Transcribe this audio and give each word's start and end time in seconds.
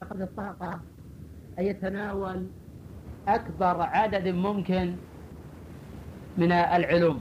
فقد 0.00 0.20
الطاقة. 0.20 0.80
أن 1.58 1.64
يتناول 1.64 2.46
أكبر 3.28 3.82
عدد 3.82 4.28
ممكن 4.28 4.96
من 6.36 6.52
العلوم. 6.52 7.20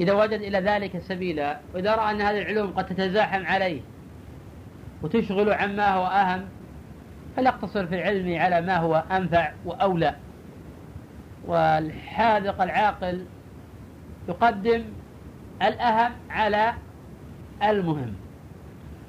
إذا 0.00 0.12
وجد 0.12 0.40
إلى 0.40 0.58
ذلك 0.58 0.98
سبيلا 0.98 1.60
وإذا 1.74 1.94
رأى 1.94 2.10
أن 2.10 2.20
هذه 2.20 2.38
العلوم 2.42 2.72
قد 2.72 2.86
تتزاحم 2.86 3.46
عليه 3.46 3.80
وتشغل 5.02 5.52
عما 5.52 5.94
هو 5.94 6.06
أهم 6.06 6.48
فليقتصر 7.36 7.86
في 7.86 7.94
العلم 7.94 8.40
على 8.40 8.60
ما 8.60 8.76
هو 8.76 9.04
أنفع 9.10 9.52
وأولى. 9.64 10.14
والحاذق 11.46 12.62
العاقل 12.62 13.26
يقدم 14.28 14.84
الأهم 15.62 16.12
على 16.30 16.74
المهم. 17.62 18.14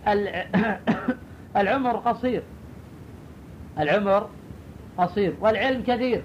العمر 1.57 1.97
قصير. 1.97 2.43
العمر 3.79 4.29
قصير 4.97 5.35
والعلم 5.39 5.83
كثير. 5.83 6.23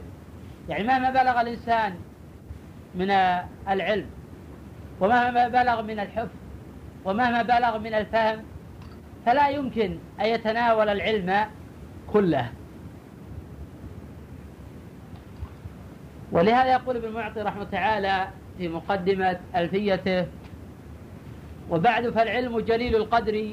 يعني 0.68 0.84
مهما 0.84 1.10
بلغ 1.10 1.40
الإنسان 1.40 1.94
من 2.94 3.10
العلم 3.68 4.06
ومهما 5.00 5.48
بلغ 5.48 5.82
من 5.82 6.00
الحفظ 6.00 6.28
ومهما 7.04 7.42
بلغ 7.42 7.78
من 7.78 7.94
الفهم 7.94 8.42
فلا 9.26 9.48
يمكن 9.48 9.98
أن 10.20 10.26
يتناول 10.26 10.88
العلم 10.88 11.46
كله. 12.12 12.50
ولهذا 16.32 16.72
يقول 16.72 16.96
ابن 16.96 17.12
معطي 17.12 17.40
رحمه 17.40 17.64
تعالى 17.64 18.28
في 18.58 18.68
مقدمة 18.68 19.40
ألفيته 19.56 20.26
وبعد 21.70 22.10
فالعلم 22.10 22.60
جليل 22.60 22.96
القدر 22.96 23.50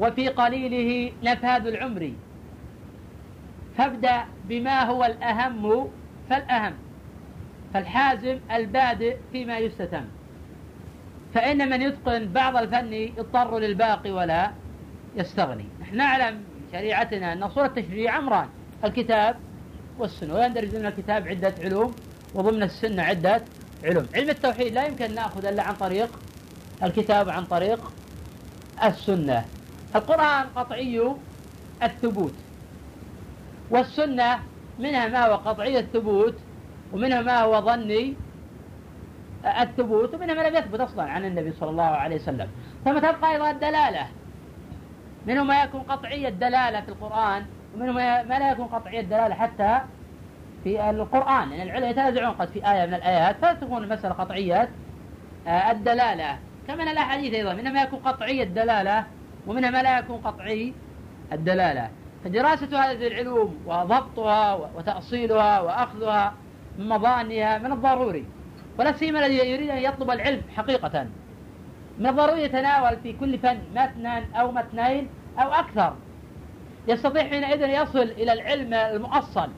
وفي 0.00 0.28
قليله 0.28 1.12
نفاذ 1.22 1.66
العمر. 1.66 2.12
فابدأ 3.78 4.24
بما 4.44 4.82
هو 4.82 5.04
الأهم 5.04 5.88
فالأهم 6.30 6.74
فالحازم 7.74 8.38
البادئ 8.52 9.16
فيما 9.32 9.58
يستتم. 9.58 10.04
فإن 11.34 11.70
من 11.70 11.82
يتقن 11.82 12.32
بعض 12.32 12.56
الفن 12.56 12.92
يضطر 12.92 13.58
للباقي 13.58 14.10
ولا 14.10 14.50
يستغني. 15.16 15.64
نحن 15.80 15.96
نعلم 15.96 16.42
شريعتنا 16.72 17.32
أن 17.32 17.42
أصول 17.42 17.64
التشريع 17.64 18.18
أمران 18.18 18.48
الكتاب 18.84 19.36
والسنة. 19.98 20.34
ويندرج 20.34 20.68
ضمن 20.68 20.86
الكتاب 20.86 21.28
عدة 21.28 21.54
علوم 21.60 21.94
وضمن 22.34 22.62
السنة 22.62 23.02
عدة 23.02 23.42
علوم. 23.84 24.06
علم 24.14 24.30
التوحيد 24.30 24.74
لا 24.74 24.86
يمكن 24.86 25.14
نأخذ 25.14 25.44
إلا 25.44 25.62
عن 25.62 25.74
طريق 25.74 26.18
الكتاب 26.82 27.26
وعن 27.26 27.44
طريق 27.44 27.92
السنة. 28.84 29.44
القرآن 29.96 30.46
قطعي 30.56 31.12
الثبوت 31.82 32.34
والسنة 33.70 34.38
منها 34.78 35.08
ما 35.08 35.26
هو 35.26 35.34
قطعي 35.34 35.78
الثبوت 35.78 36.34
ومنها 36.92 37.22
ما 37.22 37.40
هو 37.40 37.60
ظني 37.60 38.14
الثبوت 39.60 40.14
ومنها 40.14 40.34
ما 40.34 40.48
لم 40.48 40.56
يثبت 40.56 40.80
أصلا 40.80 41.02
عن 41.02 41.24
النبي 41.24 41.52
صلى 41.52 41.70
الله 41.70 41.82
عليه 41.82 42.16
وسلم. 42.16 42.48
ثم 42.84 42.98
تبقى 42.98 43.32
أيضا 43.32 43.50
الدلالة 43.50 44.06
منه 45.26 45.44
ما 45.44 45.62
يكون 45.62 45.80
قطعي 45.80 46.28
الدلالة 46.28 46.80
في 46.80 46.88
القرآن 46.88 47.44
ومنه 47.74 47.92
ما 47.92 48.38
لا 48.38 48.52
يكون 48.52 48.66
قطعي 48.66 49.00
الدلالة 49.00 49.34
حتى 49.34 49.80
في 50.64 50.90
القرآن. 50.90 51.50
لأن 51.50 51.62
العلماء 51.62 51.90
يتنازعون 51.90 52.34
قد 52.34 52.48
في 52.48 52.70
آية 52.72 52.86
من 52.86 52.94
الآيات 52.94 53.36
فتكون 53.42 53.84
المسألة 53.84 54.14
قطعية 54.14 54.68
الدلالة. 55.46 56.38
كما 56.68 56.82
الأحاديث 56.82 57.34
أيضا 57.34 57.54
منها 57.54 57.72
ما 57.72 57.82
يكون 57.82 57.98
قطعي 57.98 58.42
الدلالة 58.42 59.04
ومنها 59.46 59.70
ما 59.70 59.82
لا 59.82 59.98
يكون 59.98 60.16
قطعي 60.16 60.74
الدلالة. 61.32 61.90
فدراسة 62.24 62.84
هذه 62.84 63.06
العلوم 63.06 63.58
وضبطها 63.66 64.54
وتأصيلها 64.54 65.60
وأخذها 65.60 66.34
من 66.78 66.88
مظانها 66.88 67.58
من 67.58 67.72
الضروري. 67.72 68.26
ولا 68.78 68.92
سيما 68.92 69.26
الذي 69.26 69.50
يريد 69.50 69.70
أن 69.70 69.78
يطلب 69.78 70.10
العلم 70.10 70.42
حقيقة. 70.56 71.06
من 71.98 72.06
الضروري 72.06 72.42
يتناول 72.42 72.96
في 73.02 73.12
كل 73.12 73.38
فن 73.38 73.58
متنا 73.76 74.24
أو 74.34 74.52
متنين 74.52 75.08
أو 75.38 75.52
أكثر. 75.52 75.94
يستطيع 76.88 77.22
حينئذ 77.22 77.82
يصل 77.82 78.02
إلى 78.02 78.32
العلم 78.32 78.74
المؤصل. 78.74 79.50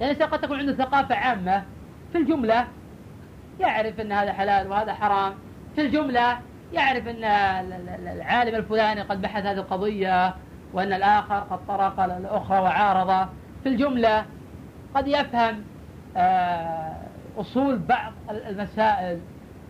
لأن 0.00 0.16
يعني 0.16 0.24
قد 0.24 0.40
تكون 0.40 0.58
عنده 0.58 0.72
ثقافة 0.72 1.14
عامة 1.14 1.64
في 2.12 2.18
الجملة 2.18 2.66
يعرف 3.60 4.00
أن 4.00 4.12
هذا 4.12 4.32
حلال 4.32 4.70
وهذا 4.70 4.94
حرام. 4.94 5.34
في 5.74 5.80
الجملة 5.80 6.38
يعرف 6.74 7.08
أن 7.08 7.24
العالم 8.06 8.54
الفلاني 8.54 9.02
قد 9.02 9.22
بحث 9.22 9.46
هذه 9.46 9.58
القضية 9.58 10.34
وأن 10.72 10.92
الآخر 10.92 11.38
قد 11.40 11.66
طرق 11.68 12.00
الأخرى 12.00 12.58
وعارض. 12.58 13.28
في 13.62 13.68
الجملة 13.68 14.24
قد 14.94 15.08
يفهم 15.08 15.64
آه، 16.16 16.96
أصول 17.36 17.78
بعض 17.78 18.12
المسائل 18.30 19.20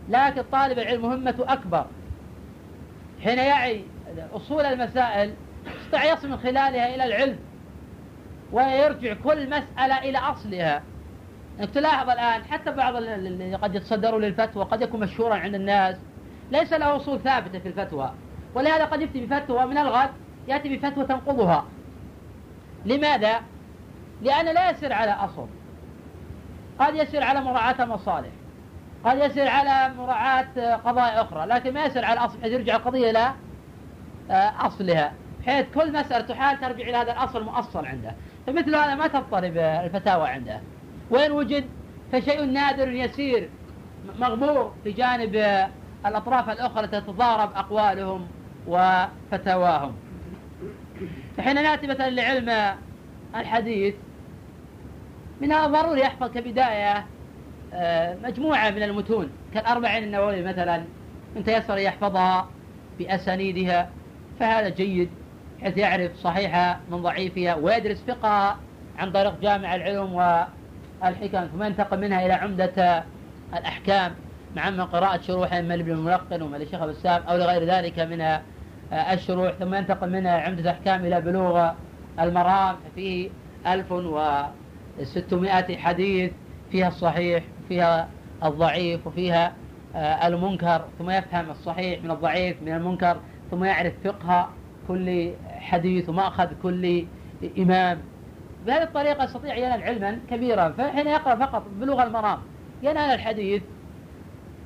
لكن 0.09 0.43
طالب 0.53 0.79
العلم 0.79 1.03
مهمته 1.03 1.53
أكبر. 1.53 1.87
حين 3.25 3.39
يعي 3.39 3.85
أصول 4.33 4.65
المسائل 4.65 5.35
يستطيع 5.81 6.05
يصل 6.05 6.29
من 6.29 6.37
خلالها 6.37 6.95
إلى 6.95 7.05
العلم 7.05 7.39
ويرجع 8.53 9.15
كل 9.15 9.47
مسألة 9.47 9.99
إلى 9.99 10.19
أصلها. 10.19 10.83
إنك 11.61 11.71
تلاحظ 11.71 12.11
الآن 12.11 12.45
حتى 12.45 12.71
بعض 12.71 12.97
اللي 12.97 13.55
قد 13.55 13.75
يتصدروا 13.75 14.21
للفتوى 14.21 14.65
قد 14.65 14.83
يكون 14.83 15.01
مشهورا 15.01 15.35
عند 15.35 15.55
الناس 15.55 15.97
ليس 16.53 16.73
له 16.73 16.97
أصول 16.97 17.21
ثابتة 17.21 17.59
في 17.59 17.69
الفتوى. 17.69 18.13
ولهذا 18.55 18.85
قد 18.85 19.03
يفتي 19.03 19.27
بفتوى 19.27 19.67
من 19.67 19.79
الغد 19.79 20.11
يأتي 20.49 20.77
بفتوى 20.77 21.05
تنقضها. 21.05 21.65
لماذا؟ 22.85 23.41
لأنه 24.23 24.53
لا 24.53 24.71
يسير 24.71 24.93
على 24.93 25.11
أصل. 25.11 25.47
قد 26.79 26.95
يسير 26.95 27.23
على 27.23 27.41
مراعاة 27.41 27.85
مصالح. 27.85 28.31
قد 29.05 29.19
يسير 29.19 29.49
على 29.49 29.95
مراعاة 29.95 30.75
قضايا 30.75 31.23
أخرى 31.23 31.47
لكن 31.47 31.75
ما 31.75 31.85
يسير 31.85 32.05
على 32.05 32.21
أصل. 32.21 32.43
حيث 32.43 32.53
يرجع 32.53 32.77
القضية 32.77 33.11
إلى 33.11 33.33
آه، 34.31 34.53
أصلها 34.67 35.13
بحيث 35.41 35.67
كل 35.75 35.93
مسألة 35.93 36.27
تحال 36.27 36.61
ترجع 36.61 36.89
إلى 36.89 36.97
هذا 36.97 37.13
الأصل 37.13 37.39
المؤصل 37.39 37.87
عنده. 37.87 38.15
فمثل 38.47 38.77
هذا 38.77 38.95
ما 38.95 39.07
تضطرب 39.07 39.57
الفتاوى 39.57 40.29
عنده. 40.29 40.61
وإن 41.11 41.33
وجد؟ 41.33 41.65
فشيء 42.13 42.45
نادر 42.45 42.89
يسير 42.89 43.51
مغمور 44.19 44.73
في 44.85 44.93
جانب 44.93 45.67
الأطراف 46.07 46.51
الأخرى 46.51 46.87
تتضارب 46.87 47.51
أقوالهم 47.55 48.27
وفتاواهم. 48.67 49.95
فحين 51.37 51.55
نأتي 51.55 51.87
مثلا 51.87 52.11
لعلم 52.11 52.77
الحديث 53.37 53.95
من 55.41 55.53
الضروري 55.53 56.01
يحفظ 56.01 56.31
كبداية 56.31 57.07
آه، 57.75 58.17
مجموعة 58.23 58.71
من 58.71 58.83
المتون 58.83 59.31
كالأربعين 59.55 60.05
النووي 60.05 60.43
مثلا 60.43 60.85
من 61.37 61.45
تيسر 61.45 61.79
يحفظها 61.79 62.49
بأسانيدها 62.99 63.91
فهذا 64.41 64.69
جيد 64.69 65.11
حيث 65.63 65.77
يعرف 65.77 66.17
صحيحها 66.17 66.81
من 66.91 67.03
ضعيفها 67.03 67.55
ويدرس 67.55 68.03
فقهها 68.09 68.57
عن 68.99 69.13
طريق 69.13 69.41
جامع 69.41 69.75
العلوم 69.75 70.15
والحكم 70.15 71.47
ثم 71.53 71.63
ينتقل 71.63 72.01
منها 72.01 72.27
إلى 72.27 72.33
عمدة 72.33 73.05
الأحكام. 73.55 74.15
مع 74.57 74.71
من 74.71 74.81
قراءة 74.81 75.21
شروح 75.21 75.53
إما 75.53 75.77
لابن 75.77 75.91
الملقن 75.91 76.43
وما 76.43 76.57
لشيخ 76.57 76.83
السام 76.83 77.23
أو 77.23 77.37
لغير 77.37 77.65
ذلك 77.65 77.99
من 77.99 78.39
الشروح 78.93 79.53
ثم 79.53 79.75
ينتقل 79.75 80.11
منها 80.11 80.41
عمدة 80.41 80.71
أحكام 80.71 81.05
إلى 81.05 81.21
بلوغ 81.21 81.71
المرام 82.21 82.77
فيه 82.95 83.31
1600 83.67 85.77
حديث 85.77 86.33
فيها 86.71 86.89
الصحيح 86.89 87.45
وفيها 87.65 88.09
الضعيف 88.45 89.07
وفيها 89.07 89.53
المنكر 90.25 90.85
ثم 90.99 91.11
يفهم 91.11 91.51
الصحيح 91.51 92.05
من 92.05 92.11
الضعيف 92.11 92.63
من 92.63 92.73
المنكر 92.73 93.17
ثم 93.51 93.65
يعرف 93.65 93.93
فقه 94.05 94.49
كل 94.89 95.31
حديث 95.59 96.09
ومأخذ 96.09 96.49
كل 96.63 97.05
إمام. 97.59 97.99
بهذه 98.67 98.83
الطريقة 98.83 99.25
يستطيع 99.25 99.57
ينال 99.57 99.83
علما 99.83 100.19
كبيرا 100.31 100.69
فحين 100.69 101.07
يقرأ 101.07 101.35
فقط 101.35 101.63
بلغة 101.81 102.03
المرام 102.03 102.39
ينال 102.83 103.15
الحديث 103.15 103.63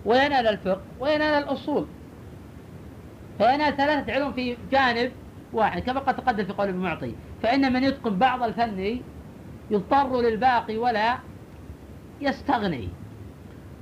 وينال 0.09 0.47
الفقه؟ 0.47 0.81
وينال 1.01 1.43
الأصول؟ 1.43 1.87
فينال 3.39 3.77
ثلاثة 3.77 4.13
علوم 4.13 4.33
في 4.33 4.57
جانب 4.73 5.13
واحد 5.53 5.83
كما 5.83 6.01
قد 6.01 6.17
تقدم 6.17 6.45
في 6.45 6.53
قول 6.53 6.69
ابن 6.69 6.79
معطي. 6.79 7.15
فإن 7.43 7.73
من 7.73 7.85
يتقن 7.85 8.19
بعض 8.19 8.43
الفن 8.43 9.01
يضطر 9.71 10.21
للباقي 10.21 10.77
ولا 10.77 11.19
يستغني. 12.21 12.89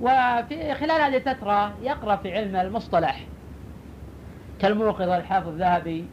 وفي 0.01 0.73
خلال 0.73 1.01
هذه 1.01 1.17
الفترة 1.17 1.73
يقرأ 1.81 2.15
في 2.15 2.37
علم 2.37 2.55
المصطلح 2.55 3.25
كالموقظ 4.61 5.09
الحافظ 5.09 5.47
الذهبي. 5.47 6.05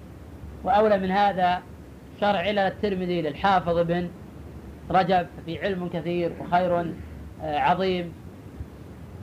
وأولى 0.65 0.99
من 0.99 1.11
هذا 1.11 1.63
شرع 2.21 2.39
علل 2.39 2.59
الترمذي 2.59 3.23
للحافظ 3.23 3.79
ابن 3.79 4.11
رجب 4.91 5.27
في 5.47 5.59
علم 5.65 5.89
كثير 5.89 6.33
وخير 6.41 6.95
آه، 7.43 7.59
عظيم. 7.59 8.24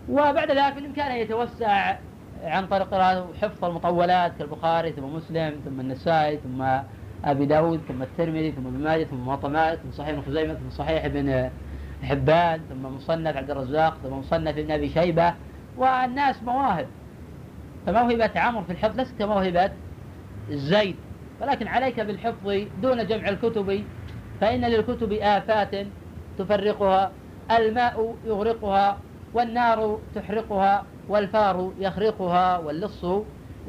وبعد 0.10 0.52
ذلك 0.52 0.74
بالإمكان 0.76 1.12
أن 1.12 1.18
يتوسع 1.18 1.96
عن 2.44 2.68
طريق 2.68 2.90
قراءة 2.90 3.30
وحفظ 3.30 3.66
المطولات 3.66 4.32
كالبخاري 4.40 4.92
ثم 4.92 5.04
مسلم 5.04 5.56
ثم 5.66 5.80
النسائي 5.80 6.38
ثم 6.38 6.66
أبي 7.26 7.46
داود 7.46 7.82
ثم 7.88 8.02
الترمذي 8.02 8.52
ثم 8.52 8.68
ابن 8.68 8.84
ماجه 8.84 9.04
ثم 9.04 9.52
مالك 9.52 9.80
ثم 9.80 9.92
صحيح 9.92 10.10
ابن 10.10 10.22
خزيمة 10.22 10.54
ثم 10.54 10.70
صحيح 10.70 11.06
ابن 11.06 11.50
حبان 12.04 12.62
ثم 12.70 12.86
مصنف 12.86 13.38
عبد 13.38 13.52
الرزاق 13.52 13.98
ثم 14.04 14.14
مصنف 14.14 14.58
ابن 14.58 14.72
أبي 14.72 14.90
شيبة 14.90 15.34
والناس 15.78 16.44
مواهب. 16.44 16.88
فموهبة 17.86 18.32
عمرو 18.36 18.64
في 18.64 18.72
الحفظ 18.72 19.00
ليست 19.00 19.20
كموهبة 19.20 19.72
زيد 20.50 20.96
ولكن 21.42 21.68
عليك 21.68 22.00
بالحفظ 22.00 22.62
دون 22.82 23.08
جمع 23.08 23.30
الكتب 23.30 23.84
فإن 24.42 24.66
للكتب 24.66 25.14
آفات 25.14 25.88
تفرقها 26.38 27.12
الماء 27.52 28.16
يغرقها 28.26 28.98
والنار 29.34 30.00
تحرقها 30.16 30.84
والفار 31.10 31.72
يخرقها 31.80 32.58
واللص 32.58 33.06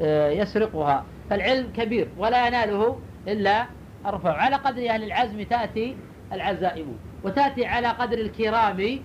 آه، 0.01 0.29
يسرقها. 0.29 1.05
فالعلم 1.29 1.71
كبير 1.75 2.07
ولا 2.17 2.47
يناله 2.47 2.99
إلا 3.27 3.65
أرفع 4.05 4.33
على 4.37 4.55
قدر 4.55 4.89
أهل 4.89 5.03
العزم 5.03 5.43
تأتي 5.43 5.95
العزائم 6.33 6.97
وتأتي 7.23 7.65
على 7.65 7.87
قدر 7.87 8.17
الكرام 8.17 8.99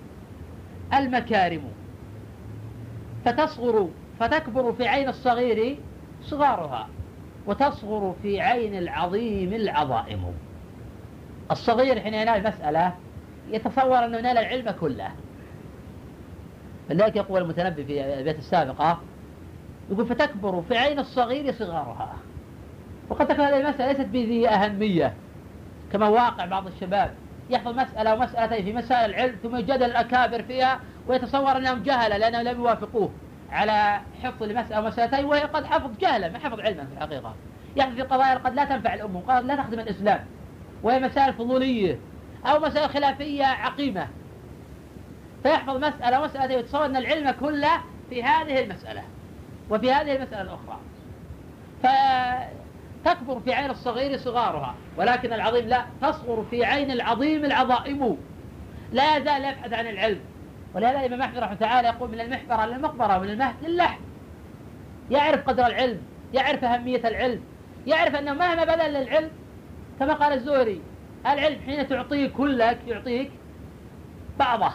المكارم. 0.94 1.62
فتصغر 3.24 3.88
فتكبر 4.20 4.72
في 4.72 4.88
عين 4.88 5.08
الصغير 5.08 5.78
صغارها 6.22 6.88
وتصغر 7.46 8.14
في 8.22 8.40
عين 8.40 8.78
العظيم 8.78 9.52
العظائم. 9.54 10.24
الصغير 11.50 12.00
حين 12.00 12.14
ينال 12.14 12.42
مسألة 12.42 12.94
يتصور 13.50 14.04
أنه 14.04 14.20
نال 14.20 14.38
العلم 14.38 14.70
كله. 14.70 15.10
فلذلك 16.88 17.16
يقول 17.16 17.42
المتنبي 17.42 17.84
في 17.84 18.14
البيت 18.18 18.38
السابقة 18.38 19.00
يقول 19.90 20.06
فتكبر 20.06 20.62
في 20.68 20.76
عين 20.76 20.98
الصغير 20.98 21.52
صغارها 21.52 22.16
وقد 23.08 23.26
تكون 23.26 23.44
هذه 23.44 23.60
المسألة 23.60 23.92
ليست 23.92 24.06
بذي 24.06 24.48
أهمية 24.48 25.14
كما 25.92 26.08
واقع 26.08 26.46
بعض 26.46 26.66
الشباب 26.66 27.14
يحفظ 27.50 27.78
مسألة 27.78 28.14
ومسألتين 28.14 28.64
في 28.64 28.72
مسائل 28.72 29.10
العلم 29.10 29.36
ثم 29.42 29.56
يجادل 29.56 29.84
الأكابر 29.84 30.42
فيها 30.42 30.80
ويتصور 31.08 31.56
أنهم 31.56 31.82
جهلة 31.82 32.16
لأنهم 32.16 32.42
لم 32.42 32.60
يوافقوه 32.60 33.10
على 33.50 34.00
حفظ 34.22 34.42
المسألة 34.42 34.80
ومسألتين 34.80 35.24
وهي 35.24 35.40
قد 35.40 35.64
حفظ 35.64 35.90
جهلا 36.00 36.28
ما 36.28 36.38
حفظ 36.38 36.60
علما 36.60 36.84
في 36.84 36.92
الحقيقة. 36.92 37.34
يحفظ 37.76 37.94
في 37.94 38.02
قضايا 38.02 38.34
قد 38.34 38.54
لا 38.54 38.64
تنفع 38.64 38.94
الأمة 38.94 39.18
وقد 39.18 39.44
لا 39.44 39.56
تخدم 39.56 39.80
الإسلام 39.80 40.24
وهي 40.82 41.00
مسائل 41.00 41.32
فضولية 41.32 41.98
أو 42.46 42.60
مسائل 42.60 42.88
خلافية 42.88 43.44
عقيمة. 43.44 44.06
فيحفظ 45.42 45.76
مسألة 45.76 46.20
ومسألة 46.20 46.56
ويتصور 46.56 46.86
أن 46.86 46.96
العلم 46.96 47.30
كله 47.30 47.80
في 48.10 48.22
هذه 48.22 48.60
المسألة 48.60 49.02
وفي 49.70 49.92
هذه 49.92 50.16
المسألة 50.16 50.42
الأخرى. 50.42 50.78
فتكبر 51.82 53.40
في 53.40 53.52
عين 53.52 53.70
الصغير 53.70 54.18
صغارها 54.18 54.74
ولكن 54.96 55.32
العظيم 55.32 55.68
لا 55.68 55.84
تصغر 56.02 56.44
في 56.50 56.64
عين 56.64 56.90
العظيم 56.90 57.44
العظائم. 57.44 58.16
لا 58.92 59.16
يزال 59.16 59.44
يبحث 59.44 59.72
عن 59.72 59.86
العلم. 59.86 60.20
ولهذا 60.74 61.00
الإمام 61.00 61.22
أحمد 61.22 61.38
رحمه 61.38 61.54
تعالى 61.54 61.88
يقول 61.88 62.10
من 62.10 62.20
المحبرة 62.20 62.66
للمقبرة 62.66 63.18
ومن 63.18 63.30
المهد 63.30 63.54
للحم 63.62 64.00
يعرف 65.10 65.48
قدر 65.48 65.66
العلم 65.66 66.00
يعرف 66.34 66.64
أهمية 66.64 67.08
العلم 67.08 67.40
يعرف 67.86 68.14
أنه 68.14 68.32
مهما 68.32 68.64
بذل 68.64 68.92
للعلم 68.92 69.30
كما 70.00 70.14
قال 70.14 70.32
الزهري 70.32 70.80
العلم 71.26 71.60
حين 71.66 71.88
تعطيه 71.88 72.26
كلك 72.28 72.78
يعطيك 72.86 73.30
بعضه. 74.38 74.72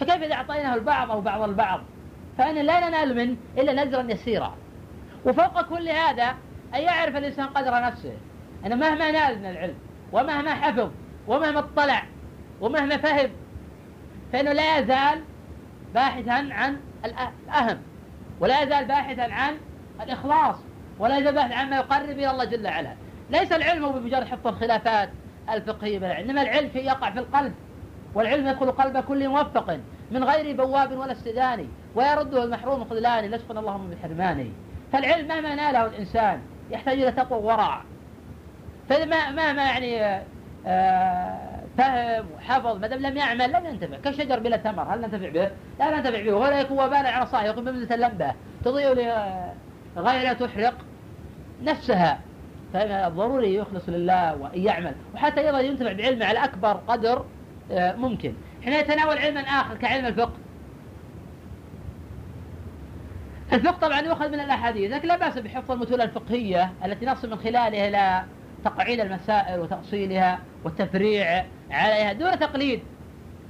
فكيف 0.00 0.22
إذا 0.22 0.34
أعطيناه 0.34 0.74
البعض 0.74 1.10
أو 1.10 1.20
بعض 1.20 1.42
البعض؟ 1.42 1.80
فإن 2.38 2.54
لا 2.54 2.88
ننال 2.88 3.16
منه 3.16 3.36
إلا 3.58 3.84
نزرا 3.84 4.02
يسيرا. 4.02 4.54
وفوق 5.24 5.62
كل 5.62 5.88
هذا 5.88 6.34
أن 6.74 6.80
يعرف 6.80 7.16
الإنسان 7.16 7.46
قدر 7.46 7.82
نفسه. 7.82 8.12
أن 8.66 8.78
مهما 8.78 9.10
نال 9.10 9.38
من 9.38 9.46
العلم 9.46 9.74
ومهما 10.12 10.54
حفظ 10.54 10.90
ومهما 11.26 11.58
اطلع 11.58 12.02
ومهما 12.60 12.96
فهم 12.96 13.30
فإنه 14.32 14.52
لا 14.52 14.78
يزال 14.78 15.22
باحثا 15.94 16.48
عن 16.50 16.80
الأهم 17.04 17.78
ولا 18.40 18.62
يزال 18.62 18.84
باحثا 18.84 19.22
عن 19.22 19.56
الإخلاص 20.02 20.56
ولا 20.98 21.18
يزال 21.18 21.34
باحثا 21.34 21.54
عن 21.54 21.70
ما 21.70 21.76
يقرب 21.76 22.10
إلى 22.10 22.30
الله 22.30 22.44
جل 22.44 22.66
وعلا. 22.66 22.94
ليس 23.30 23.52
العلم 23.52 23.92
بمجرد 23.92 24.24
حفظ 24.24 24.46
الخلافات 24.46 25.10
الفقهية 25.50 26.20
إنما 26.20 26.42
العلم 26.42 26.68
في 26.68 26.78
يقع 26.78 27.10
في 27.10 27.18
القلب. 27.18 27.54
والعلم 28.18 28.48
يدخل 28.48 28.70
قلب 28.70 28.98
كل 28.98 29.28
موفق 29.28 29.78
من 30.10 30.24
غير 30.24 30.56
بواب 30.56 30.98
ولا 30.98 31.12
استداني 31.12 31.68
ويرده 31.94 32.44
المحروم 32.44 32.84
خذلاني 32.84 33.28
لسقنا 33.28 33.60
اللهم 33.60 33.90
بحرماني 33.90 34.52
فالعلم 34.92 35.28
مهما 35.28 35.54
ناله 35.54 35.86
الإنسان 35.86 36.40
يحتاج 36.70 37.02
إلى 37.02 37.12
تقوى 37.12 37.42
وورع 37.42 37.82
فما 38.88 39.30
ما 39.30 39.62
يعني 39.62 40.22
آه 40.66 41.58
فهم 41.78 42.26
وحفظ 42.36 42.76
ما 42.76 42.86
دام 42.86 42.98
لم 42.98 43.16
يعمل 43.16 43.52
لم 43.52 43.66
ينتفع. 43.66 43.96
كشجر 43.96 44.38
بلا 44.38 44.56
ثمر 44.56 44.82
هل 44.82 45.00
ننتفع 45.00 45.28
به؟ 45.28 45.50
لا 45.78 45.96
ننتفع 45.96 46.22
به. 46.22 46.32
ولا 46.32 46.60
يكون 46.60 46.78
وبالا 46.78 47.10
على 47.10 47.26
صاحبه 47.26 47.48
يكون 47.48 47.64
بمثل 47.64 47.94
اللمبة. 47.94 48.34
تضيء 48.64 48.88
لغيرها 49.96 50.32
تحرق 50.32 50.74
نفسها. 51.62 52.20
فضروري 52.74 53.54
يخلص 53.54 53.88
لله 53.88 54.36
وأن 54.36 54.62
يعمل. 54.62 54.94
وحتى 55.14 55.40
أيضا 55.40 55.60
ينتفع 55.60 55.92
بعلمه 55.92 56.26
على 56.26 56.44
أكبر 56.44 56.80
قدر 56.88 57.24
ممكن. 57.70 58.32
حين 58.64 58.72
يتناول 58.72 59.18
علما 59.18 59.40
آخر 59.40 59.76
كعلم 59.76 60.06
الفقه. 60.06 60.36
الفقه 63.52 63.78
طبعا 63.78 64.00
يؤخذ 64.00 64.28
من 64.28 64.40
الأحاديث 64.40 64.92
لكن 64.92 65.08
لا 65.08 65.16
بأس 65.16 65.38
بحفظ 65.38 65.70
المتون 65.70 66.00
الفقهية 66.00 66.72
التي 66.84 67.06
نصل 67.06 67.30
من 67.30 67.36
خلالها 67.36 67.88
إلى 67.88 68.24
تقعيد 68.64 69.00
المسائل 69.00 69.60
وتأصيلها 69.60 70.38
والتفريع 70.64 71.44
عليها 71.70 72.12
دون 72.12 72.38
تقليد 72.38 72.80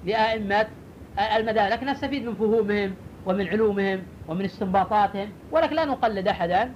لأئمة 0.04 0.66
المذاهب 1.36 1.72
لكن 1.72 1.86
نستفيد 1.86 2.26
من 2.26 2.34
فهومهم 2.34 2.94
ومن 3.26 3.48
علومهم 3.48 4.02
ومن 4.28 4.44
استنباطاتهم 4.44 5.28
ولكن 5.52 5.76
لا 5.76 5.84
نقلد 5.84 6.28
أحدا 6.28 6.72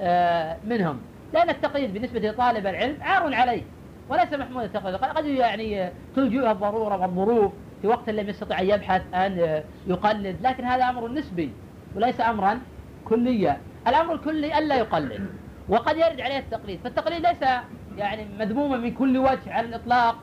آه، 0.00 0.56
منهم. 0.66 1.00
لأن 1.34 1.50
التقليد 1.50 1.92
بالنسبة 1.92 2.20
لطالب 2.20 2.66
العلم 2.66 2.96
عار 3.02 3.34
عليه. 3.34 3.62
وليس 4.08 4.32
محمود 4.32 4.64
التقليد 4.64 4.96
قد 4.96 5.24
يعني 5.24 5.90
تلجئه 6.16 6.52
الضرورة 6.52 6.96
والظروف 6.96 7.52
في 7.82 7.88
وقت 7.88 8.10
لم 8.10 8.28
يستطع 8.28 8.60
أن 8.60 8.70
يبحث 8.70 9.02
أن 9.14 9.62
يقلد 9.86 10.36
لكن 10.42 10.64
هذا 10.64 10.84
أمر 10.84 11.08
نسبي 11.08 11.52
وليس 11.96 12.20
أمرا 12.20 12.60
كليا. 13.04 13.60
الأمر 13.88 14.14
الكلي 14.14 14.58
ألا 14.58 14.76
يقلد 14.76 15.26
وقد 15.68 15.96
يرد 15.96 16.20
عليه 16.20 16.38
التقليد. 16.38 16.80
فالتقليد 16.84 17.26
ليس 17.26 17.50
يعني 17.96 18.26
مذموما 18.38 18.76
من 18.76 18.94
كل 18.94 19.18
وجه 19.18 19.52
على 19.52 19.68
الإطلاق. 19.68 20.16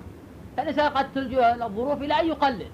فالإنسان 0.58 0.90
قد 0.90 1.14
تلجئ 1.14 1.54
الظروف 1.66 2.02
إلى 2.02 2.20
أن 2.20 2.28
يقلد. 2.28 2.68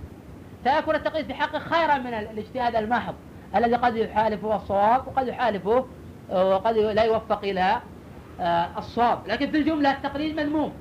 فيكون 0.63 0.95
التقليد 0.95 1.25
في 1.25 1.33
حقه 1.33 1.59
خيرا 1.59 1.97
من 1.97 2.13
الاجتهاد 2.13 2.75
المحض 2.75 3.13
الذي 3.55 3.75
قد 3.75 3.95
يحالفه 3.95 4.55
الصواب 4.55 5.07
وقد 5.07 5.27
يحالفه 5.27 5.85
وقد 6.31 6.77
لا 6.77 7.03
يوفق 7.03 7.39
إلى 7.43 7.81
آه، 8.39 8.69
الصواب. 8.77 9.19
لكن 9.27 9.51
في 9.51 9.57
الجملة 9.57 9.91
التقليد 9.91 10.39
مذموم. 10.39 10.71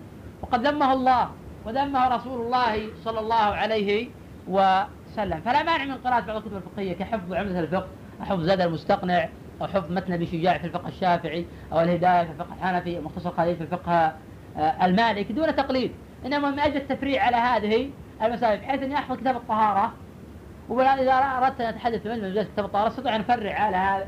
وقد 0.45 0.67
ذمه 0.67 0.93
الله 0.93 1.31
وذمه 1.67 2.09
رسول 2.09 2.41
الله 2.41 2.89
صلى 3.05 3.21
الله 3.21 3.35
عليه 3.35 4.09
وسلم. 4.49 5.41
فلا 5.41 5.63
مانع 5.63 5.85
من 5.85 5.95
قراءة 5.95 6.21
بعض 6.21 6.37
الكتب 6.37 6.57
الفقهية 6.57 6.93
كحفظ 6.93 7.33
عمدة 7.33 7.61
الفقه 7.61 7.87
أو 8.21 8.25
حفظ 8.25 8.41
زاد 8.41 8.61
المستقنع 8.61 9.29
أو 9.61 9.67
حفظ 9.67 9.93
متن 9.93 10.13
أبي 10.13 10.27
شجاع 10.27 10.59
في 10.59 10.67
الفقه 10.67 10.89
الشافعي 10.89 11.47
أو 11.73 11.81
الهداية 11.81 12.25
في 12.25 12.31
الفقه 12.33 12.55
الحنفي 12.55 13.01
مختصر 13.01 13.31
خليل 13.31 13.57
في 13.57 13.63
الفقه 13.63 14.13
آه، 14.57 14.87
المالكي 14.87 15.33
دون 15.33 15.57
تقليد. 15.57 15.93
إنما 16.27 16.51
من 16.51 16.61
أجل 16.61 16.77
التفريع 16.77 17.25
على 17.25 17.37
هذه 17.37 17.91
المسائل 18.23 18.61
بحيث 18.61 18.83
أني 18.83 18.95
أحفظ 18.95 19.17
كتاب 19.17 19.37
الطهارة 19.37 19.93
وإذا 20.69 21.13
أردت 21.13 21.61
أن 21.61 21.67
أتحدث 21.67 22.07
من 22.07 22.23
مجلس 22.23 22.49
كتاب 22.49 22.65
الطهارة 22.65 22.89
أستطيع 22.89 23.17
أن 23.17 23.21
أفرع 23.21 23.53
على 23.53 23.77
هذا 23.77 24.07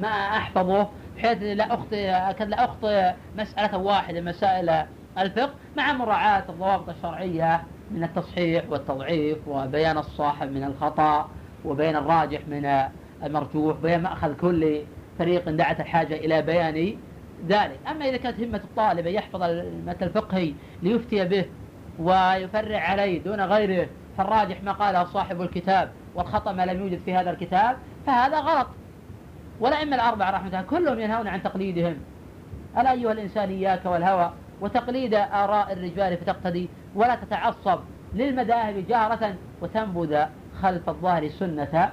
ما 0.00 0.08
أحفظه 0.08 0.88
بحيث 1.16 1.42
لا 1.42 1.74
أخطئ 1.74 2.06
لا 2.44 2.64
أخطئ 2.64 3.12
مسألة 3.38 3.78
واحدة 3.78 4.20
مسائل 4.20 4.86
الفقه 5.18 5.54
مع 5.76 5.92
مراعاة 5.92 6.44
الضوابط 6.48 6.88
الشرعية 6.88 7.62
من 7.90 8.04
التصحيح 8.04 8.64
والتضعيف 8.70 9.38
وبيان 9.48 9.98
الصاحب 9.98 10.52
من 10.52 10.64
الخطأ 10.64 11.28
وبيان 11.64 11.96
الراجح 11.96 12.40
من 12.48 12.70
المرجوح 13.24 13.76
بيان 13.76 14.02
مأخذ 14.02 14.36
كل 14.36 14.80
فريق 15.18 15.48
دعت 15.48 15.80
الحاجة 15.80 16.14
إلى 16.14 16.42
بيان 16.42 16.96
ذلك. 17.48 17.78
أما 17.90 18.08
إذا 18.08 18.16
كانت 18.16 18.40
همة 18.40 18.60
الطالب 18.64 19.06
يحفظ 19.06 19.42
المتن 19.42 20.06
الفقهي 20.06 20.54
ليفتي 20.82 21.24
به 21.24 21.44
ويفرع 21.98 22.80
عليه 22.80 23.22
دون 23.22 23.40
غيره 23.40 23.88
فالراجح 24.18 24.62
ما 24.62 24.72
قاله 24.72 25.04
صاحب 25.04 25.42
الكتاب 25.42 25.92
والخطأ 26.14 26.52
ما 26.52 26.66
لم 26.66 26.80
يوجد 26.80 27.00
في 27.04 27.14
هذا 27.14 27.30
الكتاب 27.30 27.76
فهذا 28.06 28.40
غلط. 28.40 28.66
والأئمة 29.60 29.96
الأربعة 29.96 30.30
رحمة 30.30 30.48
الله 30.48 30.62
كلهم 30.62 31.00
ينهون 31.00 31.28
عن 31.28 31.42
تقليدهم. 31.42 31.96
ألا 32.78 32.92
أيها 32.92 33.12
الإنسان 33.12 33.48
إياك 33.48 33.86
والهوى؟ 33.86 34.32
وتقليد 34.60 35.14
آراء 35.14 35.72
الرجال 35.72 36.16
فتقتدي 36.16 36.68
ولا 36.94 37.14
تتعصب 37.14 37.80
للمذاهب 38.14 38.86
جهرة 38.88 39.34
وتنبذ 39.62 40.24
خلف 40.62 40.88
الظاهر 40.88 41.28
سنة 41.28 41.92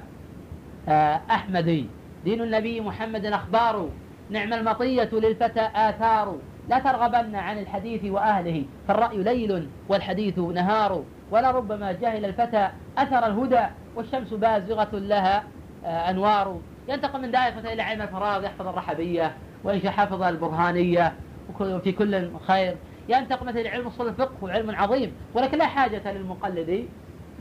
آه، 0.90 1.22
أحمدي. 1.32 1.88
دين 2.26 2.42
النبي 2.42 2.82
محمد 2.82 3.26
أخبار 3.26 3.90
نعم 4.30 4.54
المطية 4.54 5.10
للفتى 5.14 5.70
آثار. 5.76 6.38
لا 6.70 6.80
ترغبن 6.80 7.36
عن 7.36 7.60
الحديث 7.60 8.06
وأهله 8.06 8.66
فالرأي 8.88 9.24
ليل 9.24 9.68
والحديث 9.90 10.40
نهار. 10.40 11.04
ولربما 11.32 11.92
جهل 11.92 12.26
الفتى 12.26 12.70
أثر 12.98 13.26
الهدى 13.26 13.66
والشمس 13.96 14.34
بازغة 14.34 14.90
لها 14.94 15.44
آه، 15.86 16.10
أنوار. 16.10 16.60
ينتقل 16.90 17.22
من 17.22 17.32
دائرة 17.32 17.74
إلى 17.74 17.82
علم 17.82 18.02
الفراغ 18.02 18.44
يحفظ 18.44 18.68
الرحبية 18.68 19.32
وإن 19.64 19.90
حفظ 19.90 20.22
البرهانية. 20.24 21.14
وفي 21.60 21.92
كل 21.92 22.30
خير. 22.48 22.76
ينتقل 23.10 23.46
مثل 23.46 23.68
علم 23.68 23.88
اصول 23.88 24.08
الفقه 24.08 24.34
وعلم 24.42 24.76
عظيم 24.76 25.12
ولكن 25.34 25.58
لا 25.58 25.66
حاجة 25.66 26.12
للمقلد 26.12 26.88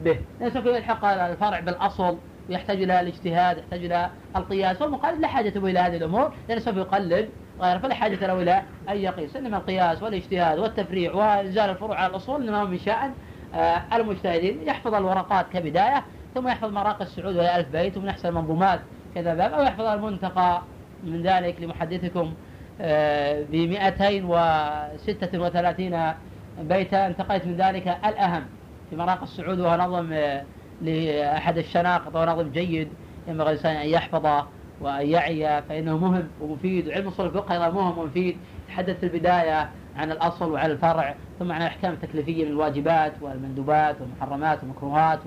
به. 0.05 0.19
لأنه 0.41 0.55
سوف 0.55 0.67
يلحق 0.67 1.05
الفرع 1.05 1.61
بالأصل 1.61 2.19
ويحتاج 2.49 2.83
إلى 2.83 3.01
الاجتهاد 3.01 3.59
يحتاج 3.59 3.85
إلى 3.85 4.11
القياس. 4.37 4.83
والمقلد 4.83 5.21
لا 5.21 5.29
حاجة 5.29 5.53
إلى 5.59 5.79
هذه 5.79 5.97
الأمور 5.97 6.33
لأنه 6.49 6.61
سوف 6.61 6.77
يقلد 6.77 7.29
غيره 7.61 7.79
فلا 7.79 7.95
حاجة 7.95 8.27
له 8.27 8.43
إلى 8.43 8.63
أن 8.89 8.97
يقيس. 8.97 9.37
إنما 9.37 9.57
القياس 9.57 10.03
والاجتهاد 10.03 10.59
والتفريع 10.59 11.15
وإنزال 11.15 11.71
الفروع 11.71 11.97
على 11.97 12.11
الأصول 12.11 12.43
إنما 12.43 12.63
هو 12.63 12.67
من 12.67 12.79
شأن 12.79 13.13
آه، 13.55 13.83
المجتهدين. 13.93 14.63
يحفظ 14.63 14.95
الورقات 14.95 15.47
كبداية 15.53 16.05
ثم 16.35 16.49
يحفظ 16.49 16.73
مراقي 16.73 17.05
السعود 17.05 17.37
وهي 17.37 17.57
ألف 17.57 17.69
بيت 17.69 17.97
ومن 17.97 18.09
أحسن 18.09 18.29
المنظومات 18.29 18.81
كذا 19.15 19.35
باب 19.35 19.53
أو 19.53 19.63
يحفظ 19.63 19.85
المنتقى 19.87 20.63
من 21.05 21.23
ذلك 21.23 21.61
لمحدثكم. 21.61 22.35
ب 22.81 23.55
236 23.55 26.13
بيتا 26.61 27.07
انتقيت 27.07 27.47
من 27.47 27.57
ذلك 27.57 27.89
الأهم 27.89 28.45
في 28.91 28.97
مراقي 28.97 29.23
السعود 29.23 29.61
وهو 29.61 29.77
نظم 29.77 30.13
آه، 30.13 30.45
لأحد 30.83 31.59
الشناقط 31.59 32.17
ونظم 32.17 32.51
جيد 32.51 32.89
ينبغي 33.29 33.51
الإنسان 33.51 33.77
أن 33.77 33.89
يحفظه 33.89 34.47
وأن 34.81 35.07
يعي 35.07 35.63
فإنه 35.63 35.99
مهم 35.99 36.29
ومفيد 36.41 36.89
وعلم 36.89 37.09
أصول 37.09 37.27
الفقه 37.27 37.53
أيضا 37.53 37.71
مهم 37.71 37.99
ومفيد 37.99 38.37
تحدث 38.69 39.01
في 39.01 39.07
البداية 39.07 39.71
عن 39.97 40.13
الأصل 40.13 40.53
وعن 40.53 40.71
الفرع 40.71 41.15
ثم 41.39 41.53
عن 41.53 41.63
الأحكام 41.63 41.93
التكليفية 41.93 42.45
من 42.45 42.51
الواجبات 42.51 43.13
والمندوبات 43.21 43.97
والمحرمات 44.01 44.59
والمكروهات 44.63 45.19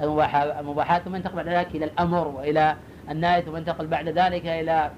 والمباحات 0.00 1.02
ثم 1.02 1.14
ينتقل 1.14 1.36
بعد 1.36 1.48
ذلك 1.48 1.74
إلى 1.74 1.84
الأمر 1.84 2.28
وإلى 2.28 2.76
النهي 3.10 3.42
ثم 3.42 3.56
ينتقل 3.56 3.86
بعد 3.86 4.08
ذلك 4.08 4.46
إلى 4.46 4.90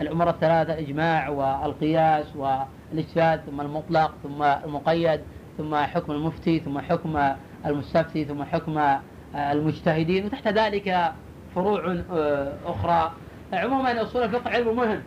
الأمور 0.00 0.30
الثلاثة 0.30 0.74
الإجماع 0.74 1.28
والقياس 1.28 2.26
والاجتهاد 2.36 3.40
ثم 3.40 3.60
المطلق 3.60 4.14
ثم 4.22 4.42
المقيد 4.42 5.20
ثم 5.58 5.76
حكم 5.76 6.12
المفتي 6.12 6.60
ثم 6.60 6.78
حكم 6.78 7.34
المستفتي 7.66 8.24
ثم 8.24 8.42
حكم 8.44 8.98
المجتهدين. 9.34 10.26
وتحت 10.26 10.48
ذلك 10.48 11.12
فروع 11.54 12.02
آه، 12.12 12.52
أخرى. 12.66 13.12
عموما 13.52 14.02
أصول 14.02 14.22
الفقه 14.22 14.50
علم 14.50 14.76
مهم. 14.76 15.02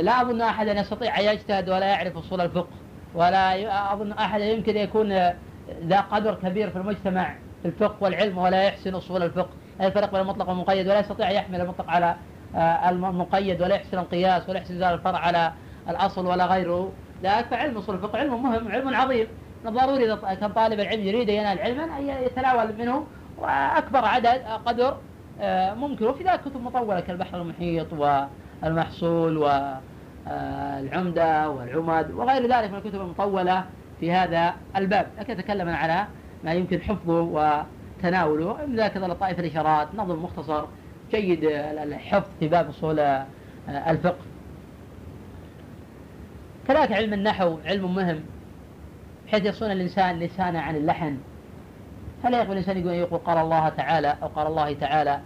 لا 0.00 0.22
أظن 0.22 0.40
أحدا 0.40 0.80
يستطيع 0.80 1.20
أن 1.20 1.24
يجتهد 1.24 1.68
ولا 1.70 1.86
يعرف 1.86 2.16
أصول 2.16 2.40
الفقه 2.40 2.68
ولا 3.14 3.92
أظن 3.92 4.12
أحدا 4.12 4.44
يمكن 4.44 4.76
يكون 4.76 5.12
ذا 5.84 6.00
قدر 6.00 6.34
كبير 6.34 6.70
في 6.70 6.76
المجتمع 6.76 7.34
في 7.62 7.68
الفقه 7.68 7.96
والعلم 8.00 8.38
ولا 8.38 8.62
يحسن 8.62 8.94
أصول 8.94 9.22
الفقه. 9.22 9.50
الفرق 9.80 10.10
بين 10.12 10.20
المطلق 10.20 10.48
والمقيد 10.48 10.86
ولا 10.86 11.00
يستطيع 11.00 11.30
أن 11.30 11.34
يحمل 11.34 11.60
المطلق 11.60 11.90
على 11.90 12.06
آه، 12.06 12.16
المقيد 12.56 13.62
ولا 13.62 13.74
يحسن 13.74 13.98
القياس 13.98 14.48
ولا 14.48 14.58
يحسن 14.58 14.78
زال 14.78 14.94
الفرع 14.94 15.18
على 15.18 15.52
الأصل 15.88 16.26
ولا 16.26 16.46
غيره. 16.46 16.92
لا 17.22 17.42
فعلم 17.42 17.78
أصول 17.78 17.94
الفقه 17.94 18.18
علم 18.18 18.42
مهم 18.42 18.68
علم 18.68 18.94
عظيم. 18.94 19.26
ضروري 19.66 20.04
إذا 20.04 20.34
كان 20.34 20.52
طالب 20.52 20.80
العلم 20.80 21.00
يريد 21.06 21.30
أن 21.30 21.36
ينال 21.36 21.58
علما 21.58 21.84
أن 21.98 22.08
يتناول 22.08 22.76
منه 22.78 23.06
وأكبر 23.38 24.04
عدد 24.04 24.42
قدر 24.66 24.96
آه، 25.40 25.74
ممكن. 25.74 26.06
وفي 26.06 26.24
ذلك 26.24 26.40
كتب 26.40 26.62
مطولة 26.62 27.00
كالبحر 27.00 27.42
المحيط 27.42 27.86
والمحصول 28.62 29.36
والعمدة 30.26 31.50
والعمد 31.50 32.10
وغير 32.10 32.42
ذلك 32.42 32.70
من 32.70 32.76
الكتب 32.76 33.00
المطولة 33.00 33.64
في 34.00 34.12
هذا 34.12 34.54
الباب. 34.76 35.06
لكن 35.18 35.32
أتكلم 35.32 35.68
على 35.68 36.06
ما 36.44 36.52
يمكن 36.52 36.80
حفظه 36.80 37.20
وتناوله. 37.20 38.66
من 38.66 38.76
ذلك 38.76 38.96
لطائف 38.96 39.40
الإشارات 39.40 39.88
نظم 39.94 40.22
مختصر 40.24 40.64
جيد 41.12 41.44
الحفظ 41.44 42.28
في 42.40 42.48
باب 42.48 42.68
أصول 42.68 42.98
آه، 43.00 43.26
الفقه. 43.68 44.22
كذلك 46.68 46.92
علم 46.92 47.12
النحو 47.12 47.58
علم 47.64 47.94
مهم 47.94 48.20
بحيث 49.26 49.44
يصون 49.44 49.70
الإنسان 49.70 50.18
لسانه 50.18 50.60
عن 50.60 50.76
اللحن. 50.76 51.18
فلا 52.22 52.38
يقبل 52.38 52.52
الإنسان 52.52 52.78
يقول, 52.78 52.92
يقول 52.92 53.18
قال 53.18 53.38
الله 53.38 53.68
تعالى 53.68 54.16
أو 54.22 54.28
قال 54.28 54.46
الله 54.46 54.72
تعالى؟ 54.72 55.20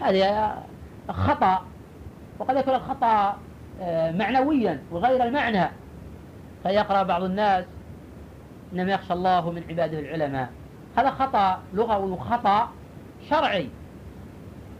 هذا 0.00 0.56
خطأ 1.08 1.62
وقد 2.38 2.56
يكون 2.56 2.74
الخطأ 2.74 3.36
آه، 3.80 4.12
معنويا 4.12 4.82
وغير 4.90 5.24
المعنى. 5.24 5.68
فيقرأ 6.62 7.02
بعض 7.02 7.22
الناس 7.22 7.64
إنما 8.72 8.92
يخشى 8.92 9.12
الله 9.12 9.50
من 9.50 9.62
عباده 9.68 9.98
العلماء. 9.98 10.48
هذا 10.96 11.10
خطأ 11.10 11.62
لغوي 11.74 12.10
وخطأ 12.10 12.68
شرعي. 13.30 13.68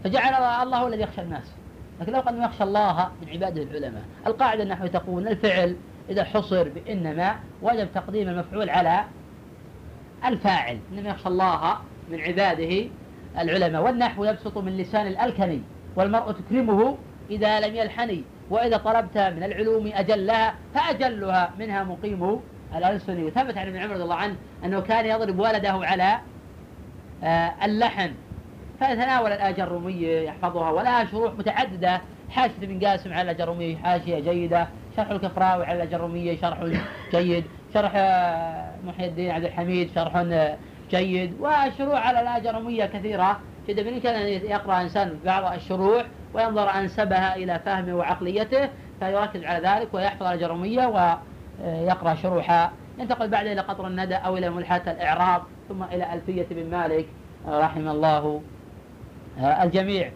فجعل 0.07 0.63
الله 0.63 0.87
الذي 0.87 1.03
يخشى 1.03 1.23
الناس. 1.23 1.53
لكن 2.01 2.13
لو 2.13 2.21
قال 2.21 2.43
يخشى 2.43 2.65
الله 2.65 3.09
من 3.23 3.29
عباده 3.29 3.63
العلماء 3.63 4.03
القاعدة 4.27 4.63
النحو 4.63 4.87
تقول 4.87 5.29
الفعل 5.29 5.77
إذا 6.11 6.25
حصر 6.25 6.69
بإنما 6.69 7.37
وجب 7.63 7.89
تقديم 7.95 8.29
المفعول 8.29 8.71
على 8.71 9.05
الفاعل 10.25 10.79
إنما 10.93 11.09
يخشى 11.09 11.29
الله 11.29 11.79
من 12.11 12.21
عباده 12.21 12.89
العلماء. 13.39 13.83
والنحو 13.83 14.25
يبسط 14.25 14.59
من 14.59 14.77
لسان 14.77 15.07
الألكني 15.07 15.61
والمرء 15.97 16.33
تكرمه 16.33 16.97
إذا 17.31 17.61
لم 17.61 17.75
يلحني 17.75 18.25
وإذا 18.51 18.77
طلبت 18.77 19.19
من 19.19 19.43
العلوم 19.43 19.91
أجلها 19.95 20.55
فأجلها 20.75 21.51
منها 21.59 21.85
مقيم 21.85 22.41
الألسن 22.77 23.25
وثبت 23.25 23.59
عن 23.59 23.67
ابن 23.67 23.77
عمر 23.77 23.93
رضي 23.95 24.03
الله 24.03 24.15
عنه 24.15 24.37
أنه 24.65 24.81
كان 24.81 25.07
يضرب 25.07 25.39
ولده 25.39 25.73
على 25.73 26.21
آه، 27.25 27.53
اللحن. 27.65 28.13
فيتناول 28.79 29.33
الآجرومية 29.33 30.21
يحفظها 30.21 30.71
ولها 30.71 31.05
شروح 31.05 31.33
متعددة. 31.35 32.01
حاشية 32.31 32.63
ابن 32.63 32.87
قاسم 32.87 33.13
على 33.13 33.31
الأجرومية 33.31 33.77
حاشية 33.77 34.21
جيدة. 34.21 34.69
شرح 34.97 35.11
الكفراوي 35.11 35.65
على 35.65 35.83
الأجرومية 35.83 36.41
شرح 36.41 36.59
جيد. 37.11 37.45
شرح 37.75 37.93
آه، 37.95 38.71
محي 38.87 39.07
الدين 39.07 39.31
عبد 39.31 39.45
الحميد 39.45 39.91
شرح 39.95 40.17
آه، 40.17 40.57
جيد. 40.91 41.35
وشروح 41.41 42.07
على 42.07 42.21
الأجرومية 42.21 42.87
كثيرة. 42.87 43.41
جدا 43.69 43.83
بإمكان 43.83 44.15
أن 44.15 44.29
يقرأ 44.29 44.83
إنسان 44.83 45.19
بعض 45.25 45.53
الشروح 45.55 46.07
وينظر 46.35 46.71
أنسبها 46.71 47.37
إلى 47.37 47.61
فهمه 47.65 47.95
وعقليته 47.95 48.69
فيركز 49.01 49.45
على 49.45 49.69
ذلك 49.69 49.95
ويحفظ 49.95 50.23
الأجرومية 50.23 50.87
ويقرأ 50.87 52.15
شروحها. 52.15 52.73
ينتقل 52.99 53.29
بعد 53.29 53.47
إلى 53.47 53.61
قطر 53.61 53.87
الندى 53.87 54.15
أو 54.15 54.37
إلى 54.37 54.51
ملحات 54.51 54.89
الإعراب 54.89 55.43
ثم 55.69 55.83
إلى 55.83 56.13
ألفية 56.15 56.47
بن 56.51 56.71
مالك 56.71 57.07
رحم 57.49 57.89
الله. 57.89 58.17
آه، 58.17 58.56
الجميع. 59.39 60.11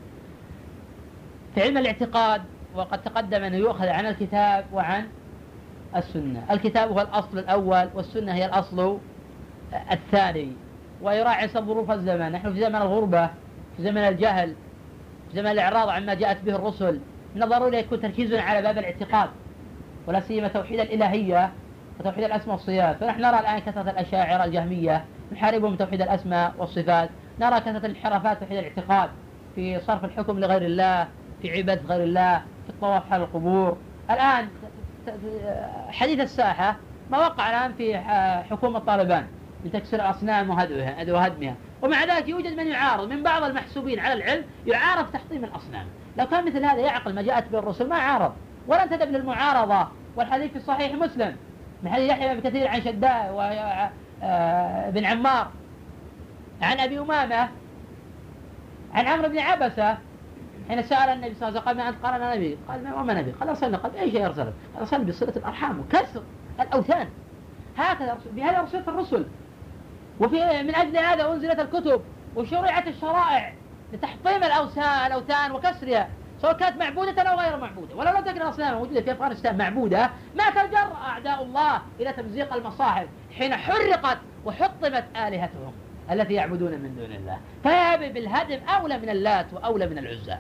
في 1.55 1.63
علم 1.63 1.79
الاعتقاد 1.79 2.43
وقد 2.75 3.03
تقدم 3.03 3.43
أنه 3.43 3.57
يؤخذ 3.57 3.89
عن 3.89 4.07
الكتاب 4.07 4.65
وعن 4.73 5.07
السنة. 5.97 6.45
الكتاب 6.51 6.91
هو 6.91 7.01
الأصل 7.01 7.39
الأول 7.39 7.91
والسنة 7.95 8.35
هي 8.35 8.47
الأصل 8.47 8.99
الثاني. 9.93 10.53
ويراعي 11.03 11.49
ظروف 11.49 11.91
الزمن. 11.91 12.33
نحن 12.33 12.53
في 12.53 12.61
زمن 12.61 12.77
الغربة 12.77 13.27
في 13.77 13.83
زمن 13.83 13.99
الجهل 13.99 14.55
في 15.31 15.37
زمن 15.37 15.47
الإعراض 15.51 15.89
عما 15.89 16.15
جاءت 16.15 16.43
به 16.43 16.55
الرسل. 16.55 17.01
من 17.35 17.43
الضروري 17.43 17.79
يكون 17.79 18.01
تركيزنا 18.01 18.43
على 18.43 18.63
باب 18.63 18.79
الاعتقاد 18.79 19.31
ولا 20.07 20.21
سيما 20.21 20.49
توحيد 20.49 20.81
الإلهية 20.81 21.53
وتوحيد 22.01 22.25
الأسماء 22.25 22.57
والصفات. 22.57 22.97
فنحن 22.97 23.21
نرى 23.21 23.41
الآن 23.41 23.59
كثرة 23.59 23.91
الأشاعرة 23.91 24.45
الجهمية 24.45 25.05
نحاربهم 25.33 25.77
توحيد 25.77 26.03
الأسماء 26.03 26.55
والصفات. 26.59 27.11
نرى 27.41 27.61
كثرة 27.61 27.87
الانحرافات 27.87 28.45
في 28.45 28.59
الاعتقاد 28.59 29.11
في 29.55 29.81
صرف 29.81 30.05
الحكم 30.05 30.39
لغير 30.39 30.63
الله 30.63 31.09
في 31.43 31.57
عبادة 31.57 31.83
غير 31.89 32.03
الله 32.03 32.39
في 32.39 32.71
الطواف 32.71 33.11
حول 33.11 33.21
القبور. 33.21 33.77
الآن 34.11 34.49
حديث 35.89 36.21
الساحة 36.21 36.77
ما 37.11 37.19
وقع 37.19 37.51
الآن 37.51 37.73
في 37.73 37.99
حكومة 38.51 38.79
طالبان 38.79 39.27
لتكسر 39.65 39.97
الأصنام 39.97 40.51
وهدمها 40.51 41.55
ومع 41.83 42.05
ذلك 42.05 42.29
يوجد 42.29 42.57
من 42.57 42.67
يعارض 42.67 43.09
من 43.13 43.23
بعض 43.23 43.43
المحسوبين 43.43 44.01
على 44.01 44.15
العلم 44.15 44.45
يعارض 44.67 45.13
تحطيم 45.13 45.45
الأصنام. 45.45 45.87
لو 46.19 46.27
كان 46.27 46.47
مثل 46.47 46.65
هذا 46.65 46.81
يعقل 46.81 47.15
ما 47.15 47.23
جاءت 47.23 47.49
به 47.49 47.59
الرسل 47.59 47.89
ما 47.89 47.97
عارض 47.97 48.33
ولا 48.69 48.83
انتدب 48.83 49.11
للمعارضة 49.11 49.89
والحديث 50.17 50.53
في 50.53 50.61
صحيح 50.61 50.93
مسلم. 50.93 51.37
من 51.83 51.91
حديث 51.91 52.11
يحيى 52.11 52.35
بن 52.35 52.41
كثير 52.41 52.69
عن 52.69 52.83
شداء 52.83 53.33
وابن 54.23 55.05
عمار. 55.05 55.51
عن 56.63 56.81
أبي 56.81 56.99
أمامة 56.99 57.49
عن 58.95 59.07
عمرو 59.07 59.29
بن 59.29 59.39
عبسة. 59.39 59.99
حين 60.69 60.83
سأل 60.83 61.09
النبي 61.09 61.35
صلى 61.35 61.49
الله 61.49 61.61
عليه 61.61 61.61
وسلم 61.61 61.69
قال 61.69 61.77
ما 61.77 61.89
أنت؟ 61.89 62.05
قال 62.05 62.15
أنا 62.15 62.35
نبي. 62.35 62.59
قال 62.69 62.85
ما 62.85 62.95
وما 62.95 63.15
نبي. 63.15 63.31
قال 63.31 63.49
أرسلنا 63.49 63.79
قال 63.79 63.97
أي 63.97 64.11
شيء 64.11 64.27
أرسلك 64.27 64.53
قال 64.75 64.81
أرسلنا 64.81 65.05
بصلة 65.05 65.33
الأرحام 65.37 65.81
وكسر 65.81 66.23
الأوثان. 66.61 67.09
هكذا 67.79 68.19
بهذا 68.33 68.61
أرسلت 68.61 68.89
الرسل. 68.89 69.27
وفي 70.21 70.37
من 70.63 70.75
أجل 70.75 70.97
هذا 70.97 71.33
أنزلت 71.33 71.61
الكتب 71.61 72.03
وشرعت 72.37 72.89
الشرائع 72.89 73.53
لتحطيم 73.93 74.45
الأوثان 74.45 75.53
وكسرها. 75.53 76.09
سواء 76.43 76.53
كانت 76.53 76.83
معبودة 76.83 77.23
أو 77.23 77.39
غير 77.39 77.57
معبودة. 77.57 77.97
ولو 77.97 78.13
لم 78.13 78.21
تكن 78.21 78.43
الأصنام 78.43 78.75
موجودة 78.75 79.01
في 79.01 79.13
أفغانستان 79.13 79.59
معبودة 79.59 80.11
ما 80.39 80.51
تجرأ 80.51 80.97
أعداء 81.09 81.43
الله 81.43 81.83
إلى 82.01 82.13
تمزيق 82.13 82.55
المصاحف 82.55 83.07
حين 83.39 83.57
حرقت 83.57 84.19
وحطمت 84.45 85.05
آلهتهم. 85.17 85.73
التي 86.11 86.35
يعبدون 86.35 86.71
من 86.71 86.97
دون 86.97 87.13
الله. 87.13 87.39
فهذا 87.65 88.09
بالهدم 88.09 88.59
أولى 88.69 88.99
من 88.99 89.09
اللات 89.09 89.53
وأولى 89.53 89.87
من 89.87 89.99
العزى. 89.99 90.37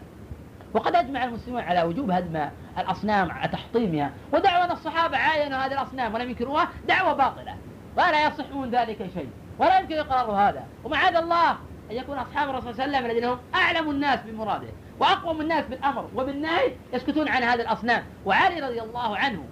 وقد 0.75 0.95
أجمع 0.95 1.25
المسلمون 1.25 1.61
على 1.61 1.83
وجوب 1.83 2.11
هدم 2.11 2.49
الأصنام 2.79 3.29
تحطيمها 3.53 4.11
ودعوى 4.33 4.65
أن 4.65 4.71
الصحابة 4.71 5.17
عاينوا 5.17 5.59
هذه 5.59 5.73
الأصنام 5.73 6.15
ولم 6.15 6.29
ينكروها 6.29 6.69
دعوة 6.89 7.13
باطلة. 7.13 7.55
ولا 7.97 8.27
يصح 8.27 8.45
من 8.55 8.71
ذلك 8.71 8.99
شيء 9.15 9.29
ولا 9.59 9.81
يمكن 9.81 9.99
إقرار 9.99 10.31
هذا. 10.31 10.65
ومعاذ 10.85 11.17
الله 11.17 11.51
أن 11.91 11.97
يكون 11.97 12.19
أصحاب 12.19 12.51
الرسول 12.51 12.75
صلى 12.75 12.85
الله 12.85 12.97
عليه 12.97 13.07
وسلم 13.07 13.17
الذين 13.17 13.31
هم 13.31 13.39
أعلم 13.55 13.91
الناس 13.91 14.21
بمراده 14.21 14.69
وأقوم 15.01 15.41
الناس 15.41 15.65
بالأمر 15.65 16.09
وبالنهي 16.15 16.73
يسكتون 16.93 17.29
عن 17.29 17.43
هذه 17.43 17.61
الأصنام. 17.61 18.05
وعلي 18.25 18.61
رضي 18.61 18.83
الله 18.83 19.17
عنه 19.17 19.45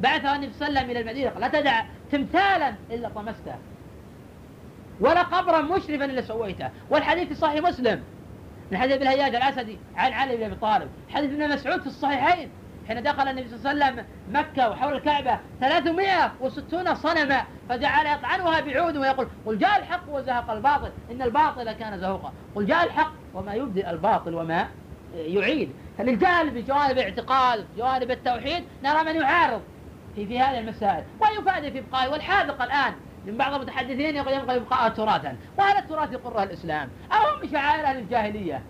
بعثه 0.00 0.34
النبي 0.34 0.52
صلى 0.52 0.68
الله 0.68 0.80
عليه 0.80 0.88
وسلم 0.88 0.90
إلى 0.90 1.00
المدينة 1.00 1.38
لا 1.38 1.48
تدع 1.48 1.82
تمثالا 2.12 2.74
إلا 2.90 3.08
طمسته. 3.08 3.54
ولا 5.00 5.22
قبرا 5.22 5.60
مشرفا 5.60 6.04
إلا 6.04 6.22
سويته. 6.22 6.70
والحديث 6.90 7.28
في 7.28 7.34
صحيح 7.34 7.62
مسلم. 7.62 8.02
من 8.70 8.78
حديث 8.78 8.94
ابن 8.94 9.02
الهياج 9.02 9.34
الأسدي 9.34 9.78
عن 9.96 10.12
علي 10.12 10.36
بن 10.36 10.42
أبي 10.42 10.54
طالب. 10.54 10.88
حديث 11.14 11.30
ابن 11.30 11.48
مسعود 11.48 11.80
في 11.80 11.86
الصحيحين. 11.86 12.50
حين 12.88 13.02
دخل 13.02 13.28
النبي 13.28 13.48
صلى 13.48 13.72
الله 13.72 13.84
عليه 13.84 13.94
وسلم 13.94 14.06
مكة 14.32 14.70
وحول 14.70 14.92
الكعبة 14.92 15.38
360 15.60 16.94
صنما 16.94 17.44
فجعل 17.68 18.06
يطعنها 18.06 18.60
بعود 18.60 18.96
ويقول 18.96 19.28
قل 19.46 19.58
جاء 19.58 19.78
الحق 19.78 20.02
وزهق 20.08 20.50
الباطل 20.50 20.92
إن 21.10 21.22
الباطل 21.22 21.72
كان 21.72 21.98
زهوقا. 21.98 22.32
قل 22.54 22.66
جاء 22.66 22.84
الحق 22.84 23.12
وما 23.34 23.54
يبدئ 23.54 23.90
الباطل 23.90 24.34
وما 24.34 24.68
يعيد. 25.14 25.72
فللجانب 25.98 26.54
بجوانب 26.54 26.98
الاعتقاد 26.98 27.66
بجوانب 27.74 28.10
التوحيد 28.10 28.64
نرى 28.84 29.04
من 29.04 29.16
يعارض 29.20 29.62
في 30.14 30.26
في 30.26 30.40
هذه 30.40 30.58
المسائل. 30.58 31.04
ويفادي 31.20 31.70
في 31.70 31.78
إبقائه 31.78 32.08
والحاذق 32.08 32.62
الآن. 32.62 32.94
من 33.26 33.36
بعض 33.36 33.54
المتحدثين 33.54 34.16
يقول 34.16 34.32
يبقى 34.32 34.56
إبقاء 34.56 34.88
تراثا. 34.88 35.36
وهذا 35.58 35.78
التراث 35.78 36.12
يقره 36.12 36.42
الإسلام. 36.42 36.88
أو 37.12 37.42
من 37.42 37.50
شعائر 37.50 37.84
أهل 37.84 37.98
الجاهلية. 37.98 38.62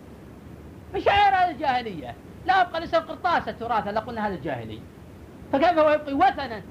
من 0.95 1.01
شعائر 1.01 1.35
أهل 1.35 1.51
الجاهلية. 1.51 2.15
لا 2.47 2.63
يبقى 2.63 2.79
الإنسان 2.79 3.03
قرطاسة 3.03 3.53
تراثا 3.53 3.91
لا 3.91 4.01
قلنا 4.01 4.27
هذا 4.27 4.35
الجاهلي 4.35 4.81
فكيف 5.53 5.79
هو 5.79 5.91
يبقي 5.91 6.15
وثنا؟ 6.15 6.63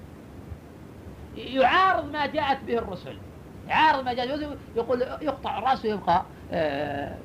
يعارض 1.36 2.12
ما 2.12 2.26
جاءت 2.26 2.58
به 2.68 2.78
الرسل. 2.78 3.18
يعارض 3.68 4.06
ما 4.06 4.14
جاءت 4.14 4.40
به 4.40 4.58
يقول 4.76 5.02
يقطع 5.02 5.60
رأسه 5.60 5.90
ويبقى 5.90 6.24
آه 6.52 7.16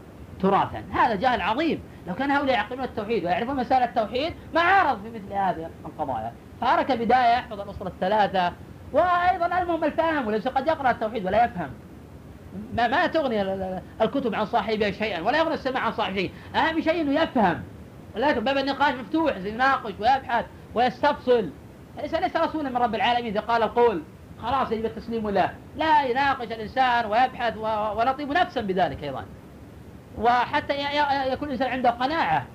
تراثا. 0.43 0.85
هذا 0.93 1.15
جهل 1.15 1.41
عظيم. 1.41 1.83
لو 2.07 2.15
كان 2.15 2.31
هؤلاء 2.31 2.55
يعقلون 2.55 2.85
التوحيد 2.85 3.25
ويعرفون 3.25 3.57
مسائل 3.57 3.83
التوحيد 3.83 4.35
ما 4.55 4.61
عارض 4.61 5.03
في 5.03 5.11
مثل 5.11 5.33
هذه 5.33 5.71
القضايا. 5.85 6.33
فأرى 6.61 6.97
بداية 6.97 7.33
يحفظ 7.35 7.61
الأصول 7.61 7.87
الثلاثة 7.87 8.53
وأيضا 8.93 9.47
المهم 9.47 9.85
الفهم 9.85 10.27
وليس 10.27 10.49
قد 10.49 10.67
يقرأ 10.67 10.91
التوحيد 10.91 11.27
ولا 11.27 11.45
يفهم. 11.45 11.71
ما, 12.75 12.89
ما 12.89 13.07
تغني 13.07 13.43
الكتب 14.03 14.35
عن 14.35 14.47
صاحبها 14.47 14.91
شيئا 14.91 15.21
ولا 15.21 15.39
يغني 15.39 15.55
السماع 15.55 15.83
عن 15.83 15.93
صاحبه 15.93 16.17
شيء 16.17 16.31
أهم 16.55 16.81
شيء 16.81 17.01
أنه 17.01 17.23
يفهم. 17.23 17.63
ولكن 18.17 18.45
باب 18.45 18.59
النقاش 18.59 18.95
مفتوح 18.95 19.37
يناقش 19.37 19.93
ويبحث 20.01 20.45
ويستفصل. 20.75 21.51
ليس 22.03 22.15
ليس 22.15 22.37
رسولا 22.37 22.71
من 22.71 22.77
رب 22.77 22.95
العالمين 22.95 23.27
إذا 23.27 23.41
قال 23.41 23.63
القول؟ 23.63 24.03
خلاص 24.43 24.73
يجب 24.73 24.85
التسليم 24.85 25.31
له. 25.31 25.51
لا 25.77 26.03
يناقش 26.03 26.47
الإنسان 26.47 27.07
ويبحث 27.07 27.57
ونطيب 27.97 28.33
نفسا 28.33 28.61
بذلك 28.61 29.05
أيضا. 29.05 29.25
وحتى 30.19 30.75
يكون 31.33 31.49
الإنسان 31.49 31.71
عنده 31.71 31.91
قناعة. 31.91 32.47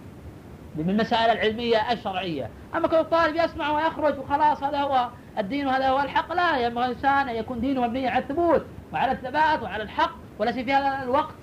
من 0.75 0.89
المسائل 0.89 1.31
العلمية 1.31 1.91
الشرعية. 1.91 2.49
أما 2.75 2.87
كل 2.87 2.95
الطالب 2.95 3.35
يسمع 3.35 3.69
ويخرج 3.69 4.19
وخلاص 4.19 4.63
هذا 4.63 4.77
هو 4.77 5.09
الدين 5.37 5.67
وهذا 5.67 5.89
هو 5.89 5.99
الحق. 5.99 6.33
لا 6.33 6.57
ينبغي 6.57 6.85
الإنسان 6.85 7.29
أن 7.29 7.35
يكون 7.35 7.61
دينه 7.61 7.81
مبني 7.81 8.07
على 8.07 8.23
الثبوت 8.23 8.65
وعلى 8.93 9.11
الثبات 9.11 9.63
وعلى 9.63 9.83
الحق 9.83 10.11
وليس 10.39 10.55
في 10.55 10.73
هذا 10.73 11.03
الوقت. 11.03 11.35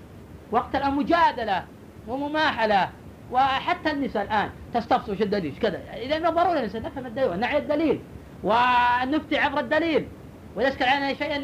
وقت 0.52 0.76
المجادلة 0.76 1.64
ومماحلة 2.08 2.88
وحتى 3.32 3.90
النساء 3.90 4.22
الآن 4.22 4.50
تستفسر 4.74 5.12
وش 5.12 5.22
الدليل؟ 5.22 5.54
كذا؟ 5.62 5.80
إذا 5.96 6.18
من 6.18 6.26
الضروري 6.26 6.58
الإنسان 6.58 6.82
نفهم 6.82 7.06
الدليل 7.06 7.30
ونعي 7.30 7.58
الدليل 7.58 8.00
ونفتي 8.44 9.38
عبر 9.38 9.60
الدليل. 9.60 10.08
ويسكن 10.56 10.84
علينا 10.84 11.14
شيئا 11.14 11.38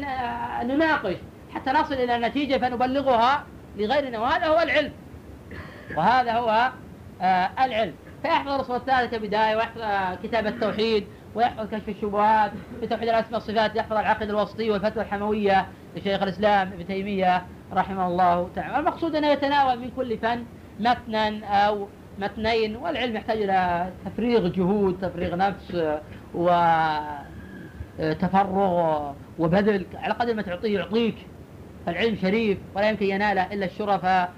نناقش. 0.63 1.15
حتى 1.55 1.71
نصل 1.71 1.93
إلى 1.93 2.15
النتيجة 2.15 2.57
فنبلغها 2.57 3.43
لغيرنا 3.77 4.19
وهذا 4.19 4.47
هو 4.47 4.59
العلم. 4.59 4.91
وهذا 5.97 6.33
هو 6.33 6.71
العلم. 7.59 7.93
فيحفظ 8.21 8.49
الرسول 8.49 8.75
الثالث 8.75 9.15
كبداية 9.15 9.55
ويحفظ 9.55 9.81
كتاب 10.23 10.47
التوحيد 10.47 11.07
ويحفظ 11.35 11.67
كشف 11.71 11.89
الشبهات 11.89 12.51
في 12.79 12.87
توحيد 12.87 13.09
الأسماء 13.09 13.33
والصفات 13.33 13.75
يحفظ 13.75 13.97
العقيدة 13.97 14.31
الوسطية 14.31 14.71
والفتوى 14.71 15.03
الحموية 15.03 15.67
لشيخ 15.95 16.23
الإسلام 16.23 16.67
ابن 16.67 16.87
تيمية 16.87 17.45
رحمه 17.73 18.07
الله 18.07 18.49
تعالى. 18.55 18.79
المقصود 18.79 19.15
أنه 19.15 19.27
يتناول 19.27 19.79
من 19.79 19.91
كل 19.95 20.17
فن 20.17 20.43
متنا 20.79 21.45
أو 21.45 21.87
متنين 22.19 22.75
والعلم 22.75 23.15
يحتاج 23.15 23.41
إلى 23.41 23.89
تفريغ 24.05 24.47
جهود 24.47 24.97
تفريغ 25.01 25.35
نفس 25.35 25.97
وتفرغ 27.99 29.11
وبذل. 29.39 29.85
على 29.95 30.13
قدر 30.13 30.33
ما 30.33 30.41
تعطيه 30.41 30.79
يعطيك. 30.79 31.15
فالعلم 31.85 32.15
شريف 32.15 32.57
ولا 32.75 32.89
يمكن 32.89 33.05
يناله 33.05 33.53
إلا 33.53 33.65
الشرفاء. 33.65 34.31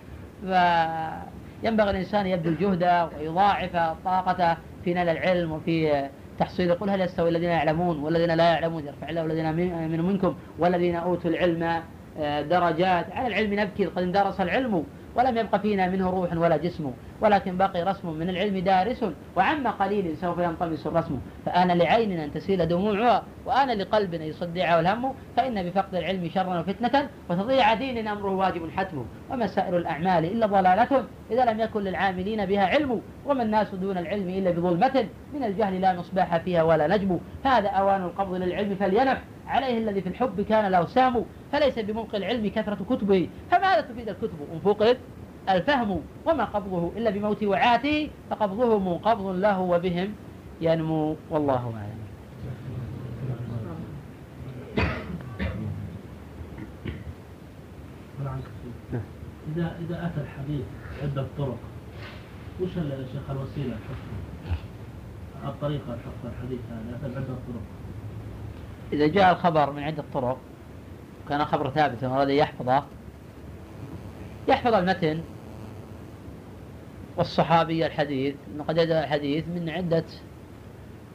فينبغي 1.62 1.90
الإنسان 1.90 2.28
يبذل 2.28 2.58
جهده 2.58 3.10
ويضاعف 3.20 3.76
طاقته 4.06 4.58
في 4.84 4.94
نال 4.94 5.10
العلم 5.10 5.52
وفي 5.52 6.10
تحصيل 6.40 6.74
قل 6.76 6.90
هل 6.90 7.02
يستوي 7.02 7.30
الذين 7.30 7.50
يعلمون 7.50 8.00
والذين 8.00 8.32
لا 8.32 8.44
يعلمون 8.44 8.86
يرفع 8.86 9.10
الله 9.10 9.26
الذين 9.26 9.54
من 9.54 10.02
منكم 10.02 10.36
والذين 10.60 10.96
أوتوا 10.96 11.30
العلم 11.30 11.82
آه، 12.20 12.42
درجات. 12.42 13.12
على 13.12 13.28
العلم 13.28 13.60
نبكي 13.60 13.86
قد 13.86 14.04
اندرس 14.04 14.42
العلم. 14.42 14.84
ولم 15.16 15.38
يبق 15.38 15.56
فينا 15.56 15.88
منه 15.90 16.10
روح 16.10 16.34
ولا 16.34 16.58
جسم 16.58 16.92
ولكن 17.22 17.58
بقي 17.58 17.84
رسم 17.84 18.10
من 18.14 18.30
العلم 18.30 18.58
دارس 18.58 19.06
وعم 19.36 19.68
قليل 19.68 20.18
سوف 20.18 20.38
ينطمس 20.38 20.88
الرسم. 20.88 21.20
فآن 21.46 21.72
لعين 21.72 22.20
أن 22.20 22.34
تسيل 22.34 22.68
دموعها 22.68 23.24
وآن 23.46 23.70
لقلب 23.70 24.14
أن 24.14 24.22
يصدعه 24.22 24.80
الهم 24.80 25.14
فإن 25.38 25.64
بفقد 25.70 25.96
العلم 25.96 26.30
شرا 26.30 26.60
وفتنة 26.60 27.10
وتضيع 27.30 27.74
دين 27.74 28.08
أمره 28.08 28.32
واجب 28.32 28.70
حتم 28.78 29.06
وما 29.32 29.48
سائر 29.48 29.78
الأعمال 29.78 30.26
إلا 30.26 30.46
ضلالة 30.46 31.04
إذا 31.32 31.46
لم 31.46 31.60
يكن 31.60 31.82
للعاملين 31.84 32.46
بها 32.46 32.66
علم 32.66 33.02
وما 33.26 33.44
الناس 33.44 33.76
دون 33.76 33.98
العلم 33.98 34.30
إلا 34.30 34.52
بظلمة 34.52 35.06
من 35.34 35.44
الجهل 35.44 35.82
لا 35.82 35.94
مصباح 35.94 36.38
فيها 36.38 36.64
ولا 36.64 36.88
نجم. 36.88 37.20
هذا 37.44 37.68
أوان 37.68 38.04
القبض 38.04 38.34
للعلم 38.34 38.76
فلينح 38.76 39.22
عليه 39.50 39.78
الذي 39.78 40.02
في 40.02 40.10
الحب 40.10 40.42
كان 40.42 40.72
له 40.72 40.86
سام 40.86 41.26
فليس 41.52 41.80
بمنقل 41.80 42.18
العلم 42.18 42.48
كثرة 42.48 42.86
كتبه. 42.90 43.30
فماذا 43.52 43.82
تفيد 43.82 44.10
الكتب؟ 44.10 44.38
إن 44.54 44.60
فقد 44.60 44.98
الفهم 45.50 46.02
وما 46.26 46.46
قبضه 46.46 46.92
إلا 46.98 47.10
بموت 47.10 47.44
وعاته 47.44 48.10
فقبضه 48.30 48.80
منقبض 48.80 49.36
له 49.36 49.60
وبهم 49.60 50.14
ينمو 50.62 51.16
والله 51.30 51.74
أعلم. 51.76 52.00
إذا 59.56 59.76
إذا 59.80 60.06
أتى 60.06 60.22
الحديث 60.22 60.66
عدة 61.04 61.26
طرق 61.38 61.58
وش 62.62 62.70
يا 62.78 63.06
شيخ 63.14 63.30
الوسيلة؟ 63.30 63.78
الطريقة 65.46 65.98
حفظ 66.06 66.26
الحديث 66.26 66.60
هذا 66.72 66.96
أتى 66.96 67.14
بعدة 67.14 67.28
طرق 67.28 67.79
إذا 68.94 69.08
جاء 69.08 69.32
الخبر 69.32 69.72
من 69.72 69.84
عدة 69.84 70.04
طرق 70.14 70.38
كان 71.30 71.46
خبر 71.46 71.70
ثابتا 71.70 72.08
وأراد 72.08 72.30
يحفظه 72.30 72.84
يحفظ 74.48 74.74
المتن 74.74 75.22
والصحابي 77.18 77.86
الحديث 77.86 78.36
قد 78.68 78.78
يدعى 78.78 79.04
الحديث 79.04 79.48
من 79.48 79.70
عدة 79.70 80.04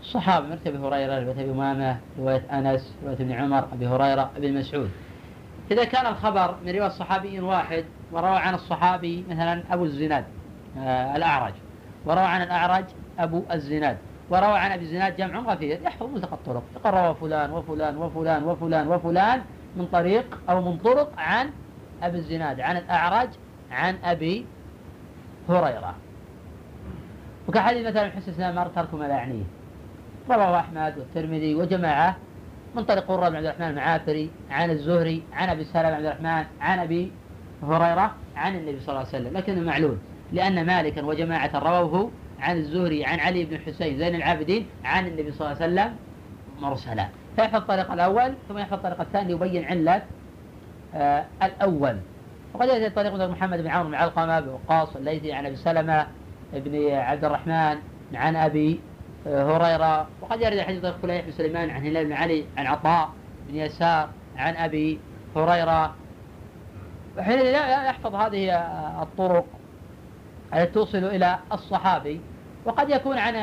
صحابة 0.03 0.47
مثل 0.47 0.61
أبي 0.67 0.79
هريرة 0.79 1.19
رواية 1.19 1.41
أبي 1.41 1.51
أمامة 1.51 1.99
رواية 2.19 2.43
أنس 2.53 2.95
رواية 3.03 3.15
ابن 3.17 3.33
عمر 3.33 3.69
أبي 3.73 3.87
هريرة 3.87 4.31
أبي 4.37 4.53
مسعود 4.53 4.91
إذا 5.71 5.85
كان 5.85 6.07
الخبر 6.07 6.57
من 6.65 6.73
رواية 6.73 6.89
صحابي 6.89 7.41
واحد 7.41 7.85
وروى 8.13 8.37
عن 8.37 8.55
الصحابي 8.55 9.25
مثلا 9.31 9.63
أبو 9.71 9.85
الزناد 9.85 10.25
آه 10.79 11.17
الأعرج 11.17 11.55
وروى 12.07 12.25
عن 12.25 12.43
الأعرج 12.43 12.85
أبو 13.19 13.43
الزناد 13.53 13.97
وروى 14.31 14.59
عن 14.59 14.71
أبي 14.73 14.85
الزناد 14.85 15.17
جمع 15.17 15.39
غفير 15.39 15.81
يحفظ 15.83 16.07
ملتقى 16.07 16.33
الطرق. 16.33 16.63
يقول 16.77 17.15
فلان 17.15 17.51
وفلان 17.51 17.97
وفلان 17.97 18.45
وفلان 18.45 18.89
وفلان 18.89 19.43
من 19.77 19.87
طريق 19.87 20.39
أو 20.51 20.63
من 20.63 20.77
طرق 20.77 21.13
عن 21.19 21.51
أبي 22.03 22.19
الزناد 22.19 22.61
عن 22.61 22.77
الأعرج 22.77 23.29
عن 23.71 23.97
أبي 24.05 24.47
هريرة. 25.49 25.95
وكحديث 27.49 27.87
مثلا 27.87 28.11
حسن 28.11 28.55
مر 28.55 28.67
ترك 28.67 28.95
ما 28.95 29.05
لا 29.05 29.15
يعنيه. 29.15 29.45
رواه 30.31 30.59
أحمد 30.59 30.99
والترمذي 30.99 31.55
وجماعة 31.55 32.17
من 32.77 32.85
طريق 32.85 33.07
قرة 33.07 33.29
بن 33.29 33.37
عبد 33.37 33.47
الرحمن 33.47 33.69
المعافري 33.69 34.31
عن 34.51 34.71
الزهري 34.71 35.23
عن 35.33 35.49
أبي 35.49 35.65
سلمة 35.65 35.89
بن 35.89 35.95
عبد 35.95 36.05
الرحمن 36.05 36.45
عن 36.61 36.79
أبي 36.79 37.13
هريرة 37.63 38.15
عن 38.37 38.57
النبي 38.57 38.81
صلى 38.81 38.89
الله 38.89 38.99
عليه 38.99 39.09
وسلم. 39.09 39.37
لكنه 39.37 39.61
معلول 39.61 39.97
لأن 40.33 40.67
مالكا 40.67 41.03
وجماعة 41.03 41.51
رووه 41.55 42.11
عن 42.45 42.57
الزهري 42.57 43.05
عن 43.05 43.21
علي 43.21 43.45
بن 43.45 43.55
الحسين 43.57 43.99
زين 43.99 44.15
العابدين 44.15 44.67
عن 44.85 45.07
النبي 45.07 45.33
صلى 45.33 45.53
الله 45.53 45.63
عليه 45.63 45.73
وسلم 45.73 45.97
مرسلا. 46.61 47.09
فيحفظ 47.37 47.57
الطريق 47.57 47.93
الأول 47.93 48.35
ثم 48.49 48.59
يحفظ 48.59 48.73
الطريق 48.75 49.01
الثاني 49.01 49.33
يبين 49.33 49.65
علة 49.65 50.03
آه 50.95 51.25
الأول. 51.43 51.97
وقد 52.55 52.69
يأتي 52.69 52.91
طريق 52.91 53.15
محمد 53.15 53.59
بن 53.59 53.67
عمرو 53.67 53.89
بن 53.89 53.95
علقمة 53.95 54.41
بن 54.41 54.49
وقاص 54.49 54.97
الليثي 54.97 55.33
عن 55.33 55.47
أبي 55.47 55.57
سلمة 55.57 56.07
بن 56.53 56.91
عبد 56.91 57.25
الرحمن 57.25 57.77
عن 58.15 58.37
أبي 58.37 58.81
آه، 59.27 59.57
هريرة. 59.57 60.09
وقد 60.21 60.41
يرد 60.41 60.61
حديث 60.61 60.83
طريق 60.83 60.97
فليح 61.03 61.25
بن 61.25 61.33
سليمان 61.33 61.71
عن 61.71 61.87
هلال 61.87 62.05
بن 62.07 62.13
علي 62.13 62.45
عن 62.57 62.67
عطاء 62.67 63.11
بن 63.49 63.57
يسار 63.57 64.09
عن 64.37 64.57
أبي 64.57 65.01
هريرة. 65.37 65.95
وحين 67.19 67.39
يحفظ 67.87 68.15
هذه 68.15 68.55
الطرق 69.03 69.47
التي 70.55 70.73
توصل 70.73 70.99
إلى 70.99 71.39
الصحابي. 71.53 72.21
وقد 72.65 72.91
يكون 72.91 73.19
عن 73.19 73.35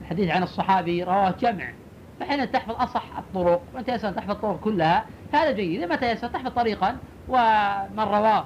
الحديث 0.00 0.30
عن 0.30 0.42
الصحابي 0.42 1.02
رواه 1.02 1.34
جمع. 1.40 1.72
فحين 2.20 2.52
تحفظ 2.52 2.74
أصح 2.74 3.18
الطرق 3.18 3.62
وأنت 3.74 3.88
يسأل 3.88 4.14
تحفظ 4.14 4.30
الطرق 4.30 4.60
كلها 4.60 5.04
هذا 5.32 5.50
جيد. 5.50 5.92
متى 5.92 6.10
يسأل 6.10 6.32
تحفظ 6.32 6.50
طريقا 6.50 6.96
ومن 7.28 8.04
رواه 8.04 8.44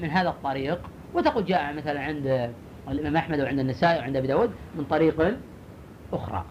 من 0.00 0.10
هذا 0.10 0.28
الطريق. 0.28 0.80
وتقول 1.14 1.44
جاء 1.44 1.74
مثلا 1.74 2.00
عند 2.00 2.50
الإمام 2.88 3.16
أحمد 3.16 3.40
وعند 3.40 3.58
النسائي 3.58 3.98
وعند 3.98 4.16
أبي 4.16 4.26
داود 4.26 4.50
من 4.74 4.84
طريق 4.84 5.36
أخرى. 6.12 6.44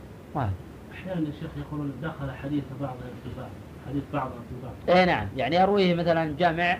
أحيانا 0.94 1.20
الشيخ 1.20 1.52
يقولون 1.58 1.94
دخل 2.02 2.32
حديث 2.32 2.63
بعض 2.82 2.96
في 3.24 3.30
بعض 3.38 3.50
حديث 3.88 4.04
بعض 4.13 4.30
في 4.30 4.56
بعض 4.63 4.98
إيه 4.98 5.06
نعم. 5.06 5.28
يعني 5.38 5.56
يرويه 5.56 5.96
مثلا 5.96 6.36
جامع 6.39 6.78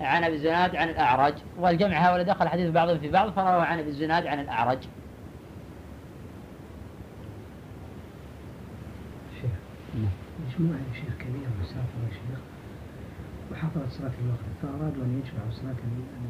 عن 0.00 0.24
أبي 0.24 0.34
الزناد 0.34 0.76
عن 0.76 0.88
الأعرج. 0.88 1.34
والجمع 1.58 1.96
هؤلاء 1.96 2.26
دخل 2.26 2.48
حديث 2.48 2.70
بعضهم 2.70 2.98
في 2.98 3.10
بعض 3.10 3.30
فروى 3.30 3.62
عن 3.66 3.78
أبي 3.78 3.88
الزناد 3.88 4.26
عن 4.26 4.40
الأعرج. 4.40 4.78
شيخ 9.40 9.50
مجموعة 9.94 10.78
يا 10.78 10.94
شيخ 10.94 11.14
كبير 11.18 11.48
مسافر 11.62 11.98
يا 12.08 12.10
شيخ. 12.10 12.40
وحضرت 13.52 13.90
صلاة 13.90 14.12
المغرب 14.20 14.54
فأرادوا 14.62 15.04
أن 15.04 15.22
يجمعوا 15.22 15.50
صلاة 15.50 15.80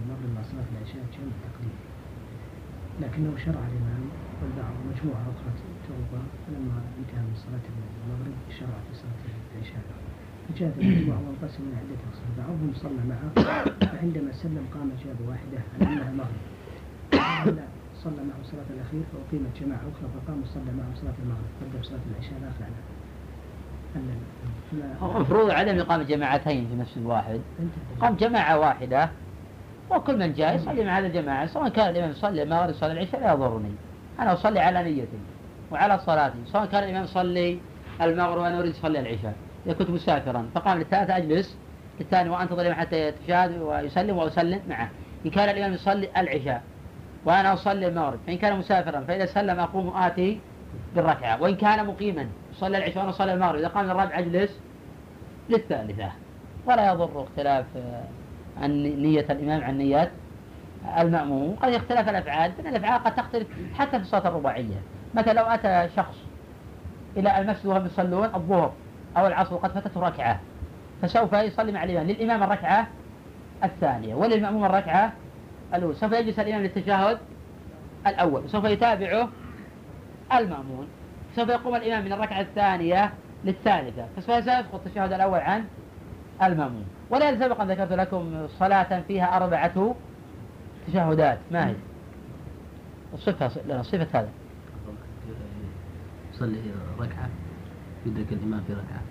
المغرب 0.04 0.30
مع 0.36 0.42
صلاة 0.42 0.68
العشاء 0.72 1.04
جمع 1.14 1.34
تقديم. 1.46 1.76
لكنه 3.00 3.36
شرع 3.44 3.62
الإمام 3.70 4.04
والبعض 4.42 4.74
مجموعة 4.90 5.22
أخرى 5.22 5.52
توضأ 5.88 6.22
فلما 6.46 6.80
انتهى 6.98 7.22
من 7.28 7.36
صلاة 7.36 7.66
المغرب 8.06 8.36
شرع 8.58 8.78
في 8.90 8.94
صلاة 9.02 9.20
العشاء. 9.54 9.82
فجاءت 10.48 10.78
المجموعة 10.78 11.18
وانقسم 11.26 11.62
إلى 11.62 11.76
عدة 11.76 12.00
أقسام 12.08 12.30
بعضهم 12.38 12.72
صلى 12.74 13.02
معه 13.08 13.26
فعندما 13.92 14.32
سلم 14.32 14.66
قام 14.74 14.90
جاب 15.04 15.28
واحدة 15.28 15.58
على 15.74 15.92
أنها 15.92 16.12
مغرب. 16.12 16.42
صلى 18.04 18.16
معه 18.16 18.42
صلاة 18.42 18.68
الأخير 18.70 19.02
فأقيمت 19.12 19.60
جماعة 19.60 19.78
أخرى 19.78 20.08
فقام 20.14 20.42
وصلى 20.42 20.72
معه 20.78 20.94
صلاة 21.00 21.14
المغرب. 21.22 21.50
قدم 21.60 21.82
صلاة 21.82 22.00
العشاء 22.12 22.38
الآخر 22.38 22.64
على 22.64 22.74
المفروض 25.16 25.50
عدم 25.50 25.78
إقامة 25.78 26.02
جماعتين 26.02 26.66
في 26.68 26.74
نفس 26.74 26.96
الواحد. 26.96 27.40
قام 28.00 28.14
جماعة 28.14 28.58
واحدة 28.58 29.10
وكل 29.90 30.18
من 30.18 30.32
جاء 30.32 30.56
يصلي 30.56 30.84
مع 30.84 30.98
هذه 30.98 31.06
الجماعة. 31.06 31.46
سواء 31.46 31.68
كان 31.68 31.90
الإمام 31.90 32.10
يصلي 32.10 32.42
المغرب 32.42 32.70
يصلي 32.70 32.92
العشاء 32.92 33.20
لا 33.20 33.32
يضرني. 33.32 33.70
أنا 34.20 34.32
أصلي 34.32 34.60
على 34.60 34.82
نيتي 34.82 35.18
وعلى 35.72 35.98
صلاتي. 35.98 36.38
سواء 36.46 36.66
كان 36.66 36.84
الإمام 36.84 37.04
يصلي 37.04 37.58
المغرب 38.02 38.42
وأنا 38.42 38.60
أريد 38.60 38.70
أصلي 38.70 39.00
العشاء. 39.00 39.34
إذا 39.66 39.74
كنت 39.74 39.90
مسافرا. 39.90 40.50
فقام 40.54 40.78
للثالثة 40.78 41.16
أجلس. 41.16 41.56
للثاني 42.00 42.30
وأنتظر 42.30 42.74
حتى 42.74 43.08
يتشاهد 43.08 43.58
ويسلم 43.58 44.16
وأسلم 44.16 44.60
معه. 44.68 44.90
إن 45.26 45.30
كان 45.30 45.48
الإمام 45.48 45.72
يصلي 45.72 46.08
العشاء 46.16 46.62
وأنا 47.24 47.52
أصلي 47.52 47.88
المغرب 47.88 48.18
فإن 48.26 48.38
كان 48.38 48.58
مسافرا 48.58 49.00
فإذا 49.00 49.26
سلم 49.26 49.60
أقوم 49.60 49.96
آتي 49.96 50.40
بالركعة. 50.94 51.42
وإن 51.42 51.56
كان 51.56 51.86
مقيما 51.86 52.26
صلى 52.54 52.78
العشاء 52.78 52.98
وأنا 52.98 53.10
أصلي 53.10 53.34
المغرب. 53.34 53.58
إذا 53.58 53.68
قام 53.68 53.90
الرابع 53.90 54.18
أجلس 54.18 54.60
للثالثة. 55.50 56.12
ولا 56.66 56.92
يضر 56.92 57.22
اختلاف 57.22 57.66
آه، 57.76 58.66
نية 58.66 59.26
الإمام 59.30 59.64
عن 59.64 59.78
نية 59.78 60.10
المأموم. 60.98 61.56
قد 61.62 61.72
يختلف 61.72 62.08
الأفعال 62.08 62.52
فإن 62.52 62.66
الأفعال 62.66 63.04
قد 63.04 63.14
تختلف 63.14 63.48
حتى 63.74 63.90
في 63.90 64.02
الصلاة 64.02 64.28
الرباعية. 64.28 64.82
مثلا 65.14 65.32
لو 65.32 65.44
أتى 65.44 65.88
شخص 65.96 66.16
إلى 67.16 67.38
المسجد 67.38 67.66
وهم 67.66 67.86
يصلون 67.86 68.34
الظهر 68.34 68.72
أو 69.16 69.26
العصر 69.26 69.56
قد 69.56 69.70
فاتته 69.70 70.00
ركعة. 70.00 70.40
فسوف 71.02 71.32
يصلي 71.32 71.72
مع 71.72 71.84
الإمام. 71.84 72.06
للإمام 72.06 72.42
الركعة 72.42 72.86
الثانية 73.64 74.14
وللمأموم 74.14 74.64
الركعة 74.64 75.12
الأولى. 75.74 75.94
سوف 75.94 76.12
يجلس 76.12 76.38
الإمام 76.38 76.62
للتشهد 76.62 77.18
الأول. 78.06 78.44
وسوف 78.44 78.64
يتابعه 78.64 79.28
المأمون. 80.32 80.88
سوف 81.36 81.48
يقوم 81.48 81.74
الإمام 81.74 82.04
من 82.04 82.12
الركعة 82.12 82.40
الثانية 82.40 83.12
للثالثة. 83.44 84.06
فسوف 84.16 84.36
يسقط 84.36 84.74
التشهد 84.86 85.12
الأول 85.12 85.38
عن 85.38 85.64
المأمون. 86.42 86.84
ولهذا 87.10 87.44
سبق 87.44 87.62
ذكرت 87.62 87.92
لكم 87.92 88.46
صلاة 88.58 89.00
فيها 89.00 89.36
أربعة 89.36 89.94
تشهدات. 90.86 91.38
ما 91.50 91.68
هي؟ 91.68 91.74
الصفة 93.14 93.50
لنا 93.66 93.82
صفة 93.82 94.20
هذا 94.20 94.28
يصلي 96.34 96.60
ركعة. 97.00 97.28
يدرك 98.06 98.32
الإمام 98.32 98.60
في 98.66 98.72
ركعة 98.72 99.02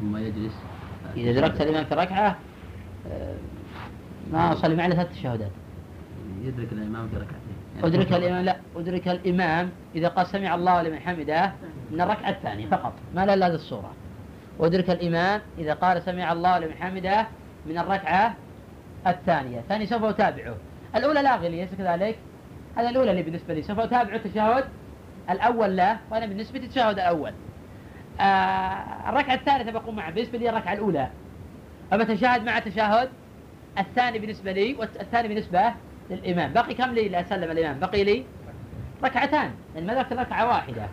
ثم 0.00 0.16
يجلس. 0.16 0.52
إذا 1.16 1.30
أدركت 1.30 1.60
الإمام 1.60 1.84
في 1.84 1.94
ركعة 1.94 2.36
آه، 3.10 3.34
ما 4.32 4.52
أصلي 4.52 4.76
معنا 4.76 4.94
ثلاث 4.94 5.12
تشهدات 5.12 5.50
يدرك 6.42 6.72
الإمام 6.72 7.08
في 7.08 7.16
ركعتين. 7.16 7.56
يعني 7.76 7.86
أدرك 7.86 8.12
الإمام 8.12 8.44
لا 8.44 8.56
أدرك 8.76 9.08
الإمام 9.08 9.70
إذا 9.94 10.08
قال 10.08 10.26
سمع 10.26 10.54
الله 10.54 10.82
لمن 10.82 10.98
حمده 10.98 11.52
من 11.90 12.00
الركعة 12.00 12.30
الثانية 12.30 12.66
فقط 12.66 12.92
ما 13.14 13.26
لا 13.26 13.46
هذه 13.46 13.54
الصورة. 13.54 13.92
وأدرك 14.58 14.90
الإمام 14.90 15.40
إذا 15.58 15.74
قال 15.74 16.02
سمع 16.02 16.32
الله 16.32 16.58
لمن 16.58 16.74
حمده 16.74 17.26
من 17.66 17.78
الركعة 17.78 18.34
الثانية 19.06 19.60
ثاني 19.68 19.86
سوف 19.86 20.04
أتابعه. 20.04 20.56
الأولى 20.96 21.22
لا 21.22 21.36
غلي 21.36 21.62
أليس 21.62 21.74
كذلك؟ 21.78 22.18
هذا 22.76 22.90
الأولى 22.90 23.10
اللي 23.10 23.22
بالنسبة 23.22 23.54
لي 23.54 23.62
سوف 23.62 23.78
أتابع 23.78 24.14
التشهد 24.14 24.64
الأول 25.30 25.76
له 25.76 25.98
وأنا 26.10 26.26
بالنسبة 26.26 26.58
للتشهد 26.58 26.94
الأول. 26.94 27.28
آه 27.30 27.49
الركعة 28.20 29.34
الثالثة 29.34 29.70
بقوم 29.70 29.96
معه. 29.96 30.10
بالنسبة 30.10 30.38
لي 30.38 30.50
الركعة 30.50 30.72
الأولى. 30.72 31.10
فبتشاهد 31.90 32.44
مع 32.44 32.58
تشاهد 32.58 33.08
الثاني 33.78 34.18
بالنسبة 34.18 34.52
لي 34.52 34.74
والثاني 34.74 35.28
بالنسبة 35.28 35.74
للإمام. 36.10 36.52
بقي 36.52 36.74
كم 36.74 36.90
لي؟ 36.90 37.08
لأسلم 37.08 37.50
الإمام. 37.50 37.78
بقي 37.78 38.04
لي 38.04 38.24
ركعتان. 39.04 39.50
يعني 39.74 39.86
ما 39.86 40.00
ركعة 40.00 40.48
واحدة. 40.48 40.88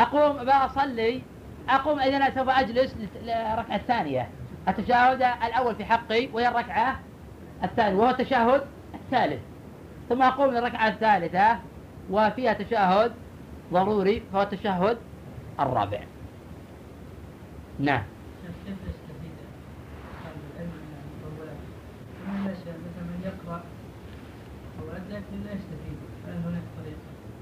أقوم 0.00 0.44
بأصلي 0.44 1.22
أقوم 1.68 2.00
إذا 2.00 2.34
سوف 2.34 2.48
أجلس 2.48 2.96
للركعة 3.22 3.76
الثانية. 3.76 4.28
التشهد 4.68 5.22
الأول 5.22 5.74
في 5.74 5.84
حقي 5.84 6.28
وهي 6.32 6.48
الركعة 6.48 7.00
الثانية 7.64 7.96
وهو 7.96 8.10
التشهد 8.10 8.62
الثالث. 8.94 9.40
ثم 10.08 10.22
أقوم 10.22 10.50
للركعة 10.50 10.88
الثالثة 10.88 11.58
وفيها 12.10 12.52
تشهد 12.52 13.12
ضروري 13.72 14.22
فهو 14.32 14.42
التشهد 14.42 14.98
الرابع. 15.60 16.00
نعم؟ 17.78 18.02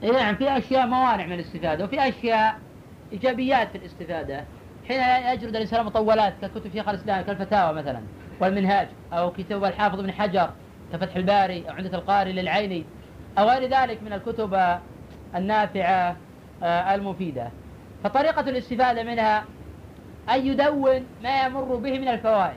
اي 0.02 0.10
نعم 0.10 0.34
في 0.36 0.58
أشياء 0.58 0.86
موانع 0.86 1.26
من 1.26 1.32
الاستفادة 1.32 1.84
وفي 1.84 2.08
أشياء 2.08 2.58
إيجابيات 3.12 3.68
في 3.70 3.78
الاستفادة 3.78 4.44
حين 4.88 5.00
يجرد 5.32 5.56
الإنسان 5.56 5.86
مطولات 5.86 6.34
ككتب 6.42 6.72
شيخ 6.72 6.88
الإسلام 6.88 7.24
كالفتاوى 7.24 7.72
مثلا 7.72 8.00
والمنهاج 8.40 8.88
أو 9.12 9.30
كتب 9.32 9.64
الحافظ 9.64 9.98
ابن 9.98 10.12
حجر 10.12 10.50
كفتح 10.92 11.16
الباري 11.16 11.64
أو 11.68 11.74
عمده 11.74 11.98
القاري 11.98 12.32
للعيني 12.32 12.84
أو 13.38 13.48
غير 13.48 13.70
ذلك 13.70 14.02
من 14.02 14.12
الكتب 14.12 14.78
النافعة 15.34 16.16
آه، 16.62 16.94
المفيدة 16.94 17.50
فطريقة 18.04 18.40
الاستفادة 18.40 19.02
منها 19.02 19.44
أن 20.30 20.46
يدون 20.46 21.06
ما 21.22 21.42
يمر 21.42 21.76
به 21.76 21.98
من 21.98 22.08
الفوائد 22.08 22.56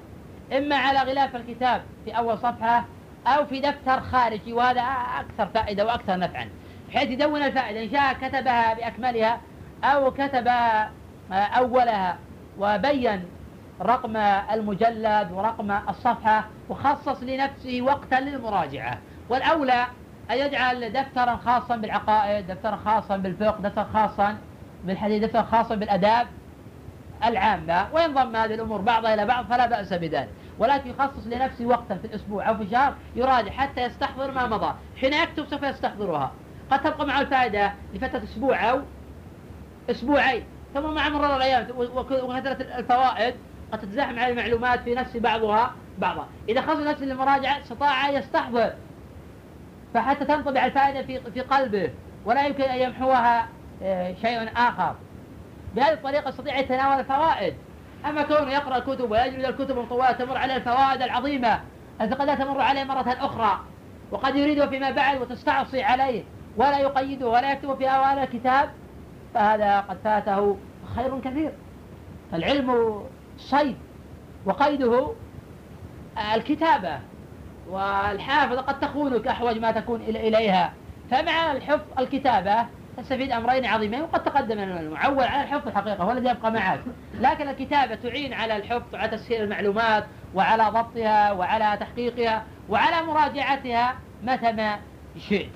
إما 0.58 0.76
على 0.76 1.00
غلاف 1.00 1.36
الكتاب 1.36 1.82
في 2.06 2.12
أول 2.12 2.38
صفحة 2.38 2.86
أو 3.28 3.46
في 3.46 3.60
دفتر 3.60 4.02
خارجي 4.02 4.54
وهذا 4.54 4.82
أكثر 5.20 5.46
فائدة 5.54 5.86
وأكثر 5.86 6.18
نفعا. 6.18 6.50
بحيث 6.90 7.10
يدون 7.10 7.42
الفائدة 7.42 7.84
إن 7.84 7.92
شاء 7.92 8.14
كتبها 8.14 8.74
بأكملها 8.74 9.40
أو 9.84 10.12
كتب 10.12 10.52
أولها 11.32 12.18
وبين 12.60 13.26
رقم 13.82 14.18
المجلد 14.52 15.32
ورقم 15.32 15.72
الصفحة 15.72 16.46
وخصص 16.70 17.24
لنفسه 17.24 17.82
وقتا 17.82 18.16
للمراجعة. 18.16 18.98
والأولى 19.30 19.86
أن 20.32 20.38
يجعل 20.38 20.94
دفترا 20.94 21.36
خاصا 21.36 21.76
بالعقائد 21.76 22.48
دفترا 22.48 22.76
خاصا 22.76 23.18
بالفقه 23.18 23.62
دفترا 23.62 23.88
خاصا 23.94 24.38
بالحديث 24.84 25.38
خاصة 25.38 25.76
بالأداب. 25.76 26.28
العامة 27.24 27.88
وينضم 27.94 28.36
هذه 28.36 28.54
الأمور 28.54 28.82
بعضها 28.82 29.14
إلى 29.14 29.26
بعض 29.26 29.46
فلا 29.46 29.66
بأس 29.66 29.94
بذلك. 29.94 30.30
ولكن 30.60 30.90
يخصص 30.90 31.28
لنفسه 31.28 31.66
وقتا 31.66 31.96
في 31.96 32.08
الأسبوع 32.08 32.50
أو 32.50 32.58
في 32.58 32.64
الشهر 32.64 32.94
يراجع 33.16 33.52
حتى 33.52 33.82
يستحضر 33.82 34.32
ما 34.32 34.48
مضى. 34.48 34.74
حين 35.02 35.14
يكتب 35.14 35.46
سوف 35.50 35.64
يستحضرها. 35.64 36.32
قد 36.72 36.82
تبقى 36.82 37.08
معه 37.08 37.22
الفائدة 37.22 37.74
لفترة 37.94 38.24
أسبوع 38.24 38.72
أو 38.72 38.82
أسبوعين. 39.90 40.44
ثم 40.74 40.94
مع 40.94 41.10
مرور 41.10 41.36
الأيام 41.36 41.68
وكثرة 41.78 42.78
الفوائد 42.80 43.36
قد 43.72 43.80
تتزاحم 43.80 44.20
على 44.20 44.32
المعلومات 44.32 44.80
في 44.80 44.96
نفس 44.96 45.18
بعضها 45.18 45.72
بعضا. 45.98 46.28
إذا 46.50 46.62
خصص 46.62 46.80
نفسه 46.80 47.06
للمراجعة 47.06 47.62
استطاع 47.62 48.10
يستحضر. 48.10 48.74
فحتى 49.94 50.26
تنطبع 50.26 50.66
الفائدة 50.66 51.02
في 51.02 51.32
في 51.32 51.42
قلبه. 51.42 51.90
ولا 52.26 52.48
يمكن 52.48 52.64
أن 52.64 52.80
يمحوها 52.80 53.48
آه، 53.84 54.16
شيء 54.22 54.50
آخر. 54.56 54.96
بهذه 55.76 55.94
الطريقة 55.94 56.30
يستطيع 56.30 56.60
يتناول 56.60 57.00
الفوائد. 57.00 57.54
أما 58.06 58.22
كونه 58.22 58.52
يقرأ 58.52 58.78
الكتب 58.78 59.12
ويجلد 59.12 59.46
الكتب 59.46 59.78
المطولة 59.78 60.12
تمر 60.12 60.38
عليه 60.38 60.56
الفوائد 60.56 61.02
العظيمة 61.02 61.60
التي 62.02 62.16
قد 62.16 62.26
لا 62.26 62.36
تمر 62.36 62.62
عليه 62.62 62.84
مرة 62.84 63.18
أخرى. 63.20 63.60
وقد 64.12 64.36
يريده 64.36 64.68
فيما 64.68 64.92
بعد 64.92 65.22
وتستعصي 65.22 65.84
عليه 65.84 66.24
ولا 66.58 66.80
يقيده 66.80 67.28
ولا 67.28 67.52
يكتب 67.52 67.78
في 67.78 67.88
أوائل 67.90 68.20
الكتاب 68.20 68.70
فهذا 69.34 69.80
قد 69.80 69.98
فاته 70.04 70.58
خير 70.96 71.20
كثير. 71.20 71.54
العلم 72.34 73.00
صيد 73.38 73.78
وقيده 74.46 75.12
الكتابة 76.36 77.00
والحافظة 77.70 78.62
قد 78.62 78.80
تخونك 78.80 79.28
أحوج 79.28 79.58
ما 79.58 79.72
تكون 79.72 80.02
إليها. 80.02 80.74
فمع 81.12 81.52
الحفظ 81.52 82.00
الكتابة 82.00 82.66
تستفيد 82.98 83.32
أمرين 83.32 83.66
عظيمين 83.66 84.02
وقد 84.02 84.24
تقدم 84.24 84.60
المعول 84.60 85.24
على 85.24 85.44
الحفظ 85.44 85.68
الحقيقة 85.68 86.04
هو 86.04 86.12
الذي 86.12 86.30
يبقى 86.30 86.52
معك. 86.52 86.80
لكن 87.22 87.50
الكتابة 87.50 87.96
تعين 87.96 88.34
على 88.34 88.58
الحفظ 88.58 88.84
وعلى 88.94 89.10
تسهيل 89.18 89.44
المعلومات 89.44 90.06
وعلى 90.34 90.64
ضبطها 90.64 91.32
وعلى 91.32 91.78
تحقيقها 91.80 92.44
وعلى 92.70 93.06
مراجعتها 93.06 93.96
متى 94.24 94.52
ما 94.52 94.80
شئت. 95.18 95.50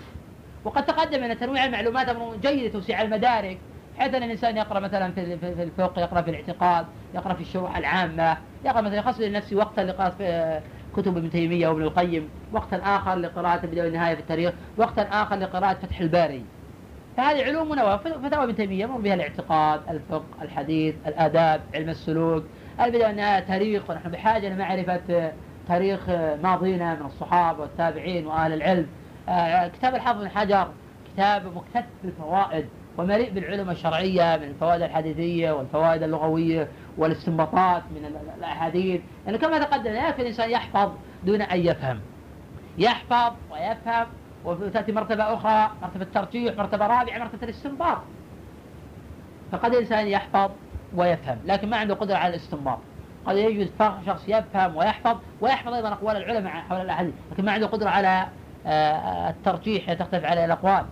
وقد 0.65 0.86
تقدم 0.86 1.23
أن 1.23 1.39
تنويع 1.39 1.65
المعلومات 1.65 2.10
أمر 2.10 2.36
جيد 2.36 2.71
توسيع 2.71 3.02
المدارك 3.02 3.58
حيث 3.99 4.13
أن 4.13 4.23
الإنسان 4.23 4.58
يقرأ 4.58 4.80
مثلا 4.80 5.12
في 5.12 5.21
الفقه 5.63 6.02
يقرأ 6.02 6.21
في 6.21 6.30
الاعتقاد 6.30 6.86
يقرأ 7.13 7.34
في 7.34 7.41
الشروح 7.41 7.78
العامة 7.78 8.38
يقرأ 8.65 8.82
مثلا 8.82 8.97
يخصص 8.97 9.19
لنفسه 9.19 9.56
وقتا 9.56 9.82
لقراءة 9.82 10.62
كتب 10.95 11.17
ابن 11.17 11.30
تيمية 11.30 11.67
وابن 11.67 11.82
القيم 11.82 12.30
وقتا 12.52 12.75
آخر 12.75 13.15
لقراءة 13.15 13.63
البداية 13.63 13.84
والنهاية 13.84 14.15
في 14.15 14.21
التاريخ 14.21 14.54
وقتا 14.78 15.02
آخر 15.02 15.36
لقراءة 15.36 15.73
فتح 15.73 15.99
الباري. 15.99 16.45
فهذه 17.20 17.44
علوم 17.44 17.70
منوعة 17.70 17.98
فتاوى 17.98 18.44
ابن 18.44 18.56
تيمية 18.56 18.84
يمر 18.84 18.98
بها 18.98 19.14
الاعتقاد 19.14 19.82
الفقه 19.90 20.26
الحديث 20.42 20.96
الآداب 21.08 21.62
علم 21.74 21.90
السلوك 21.90 22.44
البداية 22.82 23.08
والنهاية 23.08 23.40
تاريخ 23.40 23.90
ونحن 23.90 24.10
بحاجة 24.10 24.50
لمعرفة 24.50 25.32
تاريخ 25.68 26.10
ماضينا 26.44 26.96
من 26.96 27.06
الصحابة 27.06 27.62
والتابعين 27.62 28.28
وأهل 28.28 28.54
العلم. 28.54 28.88
آه، 29.30 29.68
كتاب 29.68 29.96
الحافظ 29.96 30.22
بن 30.22 30.30
حجر 30.30 30.68
كتاب 31.14 31.56
مكتف 31.56 31.86
بالفوائد 32.04 32.66
ومليء 32.98 33.34
بالعلوم 33.34 33.70
الشرعية 33.70 34.38
من 34.38 34.44
الفوائد 34.44 34.82
الحديثية 34.82 35.52
والفوائد 35.52 36.04
اللغوية 36.04 36.68
والاستنباطات 36.98 37.84
من 37.92 38.12
الأحاديث. 38.38 39.02
يعني 39.26 39.38
كما 39.38 39.60
تقدم 39.60 39.92
لا 39.92 40.10
يكفي 40.10 40.22
الإنسان 40.22 40.50
يحفظ 40.50 40.92
دون 41.26 41.42
أن 41.42 41.60
يفهم. 41.60 42.00
يحفظ 42.78 43.34
ويفهم 43.52 44.08
وتأتي 44.45 44.91
مرتبة 44.91 45.34
أخرى 45.34 45.71
مرتبة 45.82 46.04
الترجيح 46.04 46.58
مرتبة 46.58 46.88
رابعة 46.88 47.19
مرتبة 47.19 47.43
الاستنباط. 47.43 47.97
فقد 49.52 49.73
الإنسان 49.73 50.08
يحفظ 50.08 50.52
ويفهم 50.95 51.38
لكن 51.45 51.69
ما 51.69 51.78
عنده 51.78 51.95
قدرة 51.95 52.15
على 52.15 52.36
الاستنباط. 52.36 52.80
قد 53.25 53.38
يجوز 53.38 53.67
شخص 54.06 54.23
يفهم 54.28 54.75
ويحفظ 54.75 55.17
ويحفظ 55.41 55.73
أيضا 55.73 55.89
أقوال 55.93 56.17
العلماء 56.17 56.54
حول 56.54 56.82
الأحاديث 56.82 57.13
لكن 57.32 57.45
ما 57.45 57.52
عنده 57.52 57.67
قدرة 57.67 57.89
على 57.89 58.28
آه، 58.65 59.30
الترجيح 59.30 59.93
تختلف 59.93 60.25
عليه 60.25 60.45
الأقوال. 60.45 60.86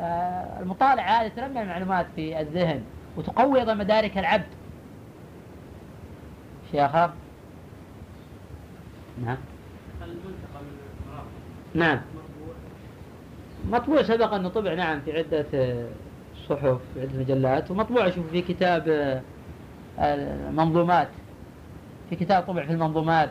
آه، 0.00 0.60
المطالعة 0.60 1.10
هذه 1.22 1.28
تنمي 1.28 1.62
المعلومات 1.62 2.06
في 2.16 2.40
الذهن 2.40 2.82
وتقوي 3.16 3.60
أيضا 3.60 3.74
مدارك 3.74 4.18
العبد. 4.18 4.46
شيء 6.72 6.84
آخر؟ 6.84 7.10
نعم. 9.24 9.36
نعم. 11.74 12.00
مطبوع 13.70 14.02
سبق 14.02 14.34
أنه 14.34 14.48
طبع 14.48 14.74
نعم 14.74 15.00
في 15.00 15.18
عدة 15.18 15.46
آه، 15.54 15.86
صحف 16.48 16.78
في 16.94 17.00
عدة 17.00 17.18
مجلات 17.18 17.70
ومطبوع 17.70 18.08
أشوف 18.08 18.30
في 18.30 18.42
كتاب 18.42 19.22
المنظومات. 19.98 21.08
في 22.10 22.16
كتاب 22.16 22.42
طبع 22.42 22.64
في 22.66 22.72
المنظومات 22.72 23.30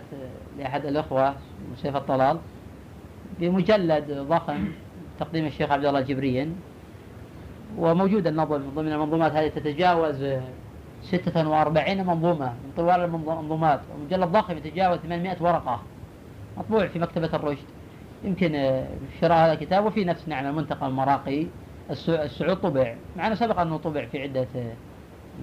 لأحد 0.60 0.86
الأخوة 0.86 1.36
سيف 1.82 1.96
الطلال 1.96 2.38
بمجلد 3.40 4.12
ضخم 4.30 4.68
تقديم 5.20 5.46
الشيخ 5.46 5.72
عبد 5.72 5.86
الله 5.86 6.00
الجبرين 6.00 6.56
وموجود 7.78 8.28
النظم 8.28 8.62
ضمن 8.76 8.92
المنظومات 8.92 9.32
هذه 9.32 9.48
تتجاوز 9.48 10.26
46 11.04 11.98
منظومة 11.98 12.46
من 12.46 12.72
طوال 12.78 13.00
المنظومات. 13.00 13.80
ومجلد 13.96 14.32
ضخم 14.32 14.58
يتجاوز 14.58 15.00
800 15.00 15.38
ورقة. 15.42 15.82
مطبوع 16.58 16.88
في 16.88 17.00
مكتبة 17.00 17.30
الرشد. 17.34 17.66
يمكن 18.24 18.84
شراء 19.22 19.46
هذا 19.46 19.54
الكتاب 19.54 19.86
وفي 19.86 20.06
نفس 20.06 20.28
نعم 20.28 20.46
المنتقى 20.46 20.88
المراقي 20.88 21.48
السعود 21.92 22.58
طبع. 22.58 22.96
مع 23.18 23.28
أنه 23.28 23.36
سبق 23.36 23.60
أنه 23.60 23.78
طبع 23.78 24.06
في 24.06 24.22
عدة 24.22 24.48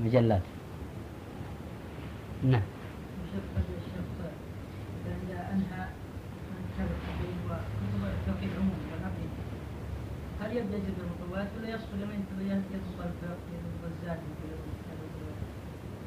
مجلات. 0.05 0.43
نعم. 2.45 2.63
هل 10.41 10.57
يبدأ 10.57 10.79
ولا 11.33 11.45
لمن 11.95 12.25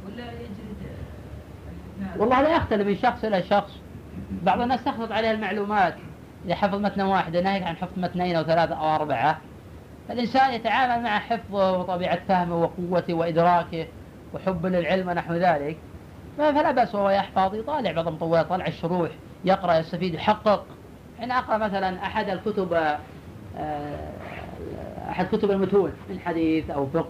ولا 0.05 0.31
يجري 0.31 0.93
والله 2.17 2.41
لا 2.41 2.55
يختلف 2.55 2.88
من 2.88 2.97
شخص 2.97 3.23
إلى 3.23 3.43
شخص. 3.43 3.79
بعض 4.43 4.62
الناس 4.62 4.83
تخلط 4.83 5.12
عليه 5.12 5.31
المعلومات. 5.31 5.95
إذا 6.45 6.56
حفظ 6.56 6.75
متنا 6.75 7.06
واحدة 7.06 7.41
ناهيك 7.41 7.63
عن 7.63 7.75
حفظ 7.75 7.99
متنين 7.99 8.36
أو 8.36 8.43
ثلاثة 8.43 8.75
أو 8.75 8.95
أربعة 8.95 9.38
فالإنسان 10.08 10.53
يتعامل 10.53 11.03
مع 11.03 11.19
حفظه 11.19 11.77
وطبيعة 11.79 12.19
فهمه 12.27 12.56
وقوته 12.56 13.13
وإدراكه 13.13 13.88
وحب 14.34 14.65
للعلم 14.65 15.08
ونحو 15.08 15.34
ذلك. 15.34 15.77
فلا 16.38 16.71
بأس 16.71 16.95
وهو 16.95 17.10
يحفظ 17.10 17.56
يطالع 17.56 17.91
بعض 17.91 18.08
المطولات 18.08 18.45
يطالع 18.45 18.67
الشروح 18.67 19.10
يقرأ 19.45 19.77
يستفيد 19.77 20.13
يحقق. 20.13 20.65
حين 21.19 21.32
أقرأ 21.32 21.58
مثلا 21.58 22.06
أحد 22.06 22.29
الكتب 22.29 22.73
آه، 23.58 24.10
أحد 25.10 25.25
كتب 25.25 25.51
المتون 25.51 25.91
من 26.10 26.19
حديث 26.19 26.69
أو 26.69 26.88
فقه 26.88 27.10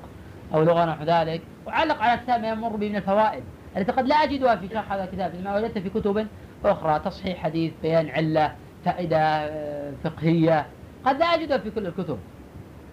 أو 0.53 0.63
لغة 0.63 0.85
نحو 0.85 1.03
ذلك 1.03 1.41
وعلق 1.67 2.01
على 2.01 2.21
كتاب 2.21 2.41
ما 2.41 2.49
يمر 2.49 2.75
به 2.75 2.89
من 2.89 2.95
الفوائد. 2.95 3.43
التي 3.77 3.91
قد 3.91 4.07
لا 4.07 4.15
أجدها 4.15 4.55
في 4.55 4.69
شرح 4.69 4.91
هذا 4.91 5.03
الكتاب 5.03 5.31
ما 5.43 5.55
وجدت 5.55 5.77
في 5.77 5.89
كتب 5.89 6.27
أخرى 6.65 6.99
تصحيح 6.99 7.43
حديث 7.43 7.73
بيان 7.81 8.09
علة 8.09 8.55
فائدة 8.85 9.17
آه، 9.17 9.93
فقهية. 10.03 10.65
قد 11.05 11.19
لا 11.19 11.25
أجدها 11.25 11.57
في 11.57 11.71
كل 11.71 11.87
الكتب. 11.87 12.19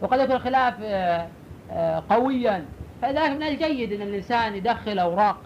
وقد 0.00 0.20
يكون 0.20 0.36
الخلاف 0.36 0.74
آه، 0.82 2.02
قويا. 2.10 2.64
فلذلك 3.02 3.30
من 3.30 3.42
الجيد 3.42 3.92
أن 3.92 4.02
الإنسان 4.02 4.54
يدخل 4.54 4.98
أوراق 4.98 5.36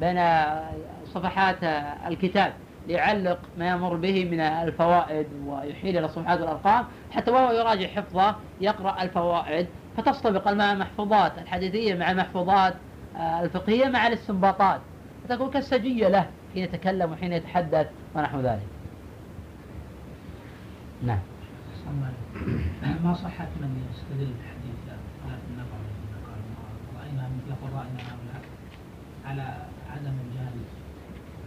بين 0.00 0.20
صفحات 1.04 1.64
الكتاب 2.06 2.52
ليعلق 2.88 3.38
ما 3.58 3.68
يمر 3.68 3.94
به 3.94 4.24
من 4.24 4.40
الفوائد 4.40 5.26
ويحيل 5.46 5.98
إلى 5.98 6.06
الصفحات 6.06 6.40
والأرقام 6.40 6.84
حتى 7.10 7.30
وهو 7.30 7.52
يراجع 7.52 7.86
حفظة 7.86 8.36
يقرأ 8.60 9.02
الفوائد 9.02 9.66
فتستبق 9.96 10.48
المحفوظات 10.48 11.38
الحديثية 11.38 11.94
مع 11.94 12.10
المحفوظات 12.10 12.74
آه، 13.16 13.42
الفقهية 13.42 13.88
مع 13.88 14.06
الاستنباطات. 14.06 14.80
فتكون 15.24 15.50
كالسجية 15.50 16.08
له 16.08 16.26
حين 16.54 16.64
يتكلم 16.64 17.12
وحين 17.12 17.32
يتحدث 17.32 17.86
ونحو 18.14 18.40
ذلك. 18.40 18.66
نعم. 21.02 21.18
ما 23.04 23.14
صحة 23.14 23.48
من 23.60 23.86
يستدل 23.90 24.32
الحديث 24.40 24.76
صلاة 25.24 25.38
النبع 25.50 25.76
قال 26.26 26.40
رأينا 27.00 27.28
مثل 27.28 27.54
قرائنا 27.62 28.00
هؤلاء 28.00 28.42
على 29.26 29.42
عدم 29.90 30.14
الجهل 30.26 30.60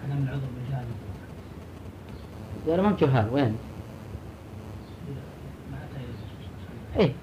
عدم 0.04 0.24
العذر 0.24 0.48
بالجهل. 0.56 0.86
قال 2.68 2.82
ما 2.82 2.98
جهال 3.00 3.34
وين؟ 3.34 3.58
إيه. 7.00 7.14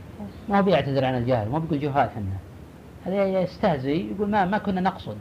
ما 0.49 0.61
بيعتذر 0.61 1.05
عن 1.05 1.19
الجهل 1.19 1.49
ما 1.49 1.59
بيقول 1.59 1.81
جهال 1.81 2.11
حنا 2.11 2.37
هذا 3.07 3.43
يستهزئ 3.43 4.15
يقول 4.15 4.31
ما 4.31 4.45
ما 4.45 4.59
كنا 4.59 4.81
نقصد. 4.81 5.17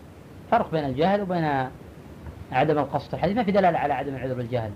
فرق 0.52 0.72
بين 0.72 0.86
الجهل 0.86 1.22
وبين 1.22 1.70
عدم 2.52 2.78
القصد. 2.78 3.14
الحديث 3.14 3.38
ما 3.38 3.44
في 3.44 3.52
دلالة 3.52 3.78
على 3.78 3.94
عدم 3.94 4.16
العذر 4.16 4.34
بالجهل. 4.34 4.72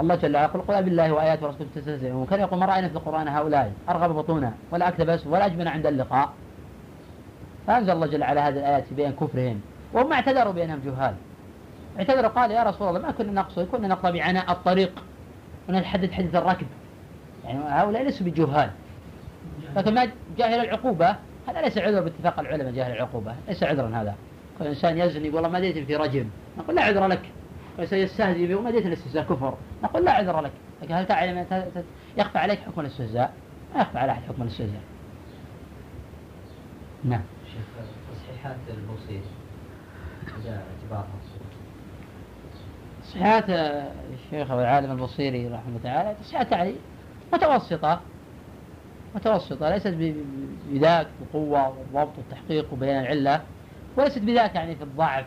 الله 0.00 0.14
جل 0.14 0.36
وعلا 0.36 0.48
يقول 0.48 0.62
قل 0.62 0.82
بالله 0.82 1.12
وآياته 1.12 1.46
ورسوله 1.46 1.68
تستهزئون. 1.74 2.26
كان 2.26 2.40
يقول 2.40 2.58
ما 2.58 2.66
رأينا 2.66 2.88
في 2.88 2.94
القرآن 2.96 3.28
هؤلاء؟ 3.28 3.72
أرغب 3.88 4.10
بطونا 4.10 4.52
ولا 4.70 4.88
اكذب 4.88 5.20
ولا 5.26 5.46
اجبن 5.46 5.68
عند 5.68 5.86
اللقاء. 5.86 6.32
فأنزل 7.66 7.90
الله 7.90 8.06
جل 8.06 8.22
وعلا 8.22 8.48
هذه 8.48 8.58
الآيات 8.58 8.84
في 8.84 8.94
بيان 8.94 9.12
كفرهم. 9.12 9.60
وهم 9.92 10.12
اعتذروا 10.12 10.52
بأنهم 10.52 10.80
جهال. 10.84 11.14
اعتذر 11.98 12.26
قال 12.26 12.50
يا 12.50 12.62
رسول 12.62 12.88
الله 12.88 13.00
ما 13.00 13.10
كنا 13.10 13.32
نقصد 13.32 13.66
كنا 13.66 13.88
نقضى 13.88 14.18
بعناء 14.18 14.52
الطريق. 14.52 14.92
ونحدد 15.68 16.12
حدث 16.12 16.34
الركب. 16.34 16.66
يعني 17.44 17.58
هؤلاء 17.68 18.02
ليسوا 18.02 18.26
بجهال. 18.26 18.70
لكن 19.76 19.94
ما 19.94 20.08
جاهل 20.38 20.60
العقوبة 20.60 21.16
هذا 21.48 21.60
ليس 21.60 21.78
عذر 21.78 22.00
باتفاق 22.00 22.40
العلماء 22.40 22.72
جاهل 22.72 22.92
العقوبة. 22.92 23.34
ليس 23.48 23.62
عذرا 23.62 23.88
هذا. 23.94 24.14
كل 24.58 24.66
إنسان 24.66 24.98
يزني 24.98 25.30
والله 25.30 25.48
ما 25.48 25.60
دريت 25.60 25.78
في 25.78 25.96
رجم 25.96 26.28
نقول 26.58 26.76
لا 26.76 26.82
عذر 26.82 27.06
لك. 27.06 27.22
وإنسان 27.78 27.98
يستهزئ 27.98 28.46
به 28.46 28.54
وما 28.54 28.70
دريت 28.70 28.86
الاستهزاء 28.86 29.24
كفر. 29.24 29.54
نقول 29.82 30.04
لا 30.04 30.12
عذر 30.12 30.40
لك. 30.40 30.52
لكن 30.82 30.94
هل 30.94 31.06
تعلم 31.06 31.46
يخفى 32.16 32.38
عليك 32.38 32.58
حكم 32.58 32.80
الأستهزاء؟ 32.80 33.32
ما 33.74 33.80
يخفى 33.80 33.98
على 33.98 34.12
أحد 34.12 34.22
حكم 34.22 34.42
الأستهزاء. 34.42 34.80
نعم. 37.04 37.22
شيخ 37.46 37.86
تصحيحات 38.14 38.56
البوصيري. 38.68 39.22
هذا 40.26 40.62
اعتبارها 40.82 41.08
تصحيحات 43.02 43.44
الشيخ 43.50 44.50
أو 44.50 44.60
العالم 44.60 44.90
البصيري 44.90 45.46
رحمه 45.46 45.68
الله 45.68 45.80
تعالى 45.82 46.14
تصحيحات 46.20 46.52
يعني 46.52 46.74
متوسطة. 47.32 48.00
متوسطة. 49.14 49.70
ليست 49.70 49.94
بذاك 50.70 51.06
بقوة 51.20 51.68
والضبط 51.68 52.18
والتحقيق 52.18 52.72
وبيان 52.72 53.00
العلة 53.00 53.42
وليست 53.96 54.18
بذاك 54.18 54.54
يعني 54.54 54.76
في 54.76 54.82
الضعف 54.82 55.26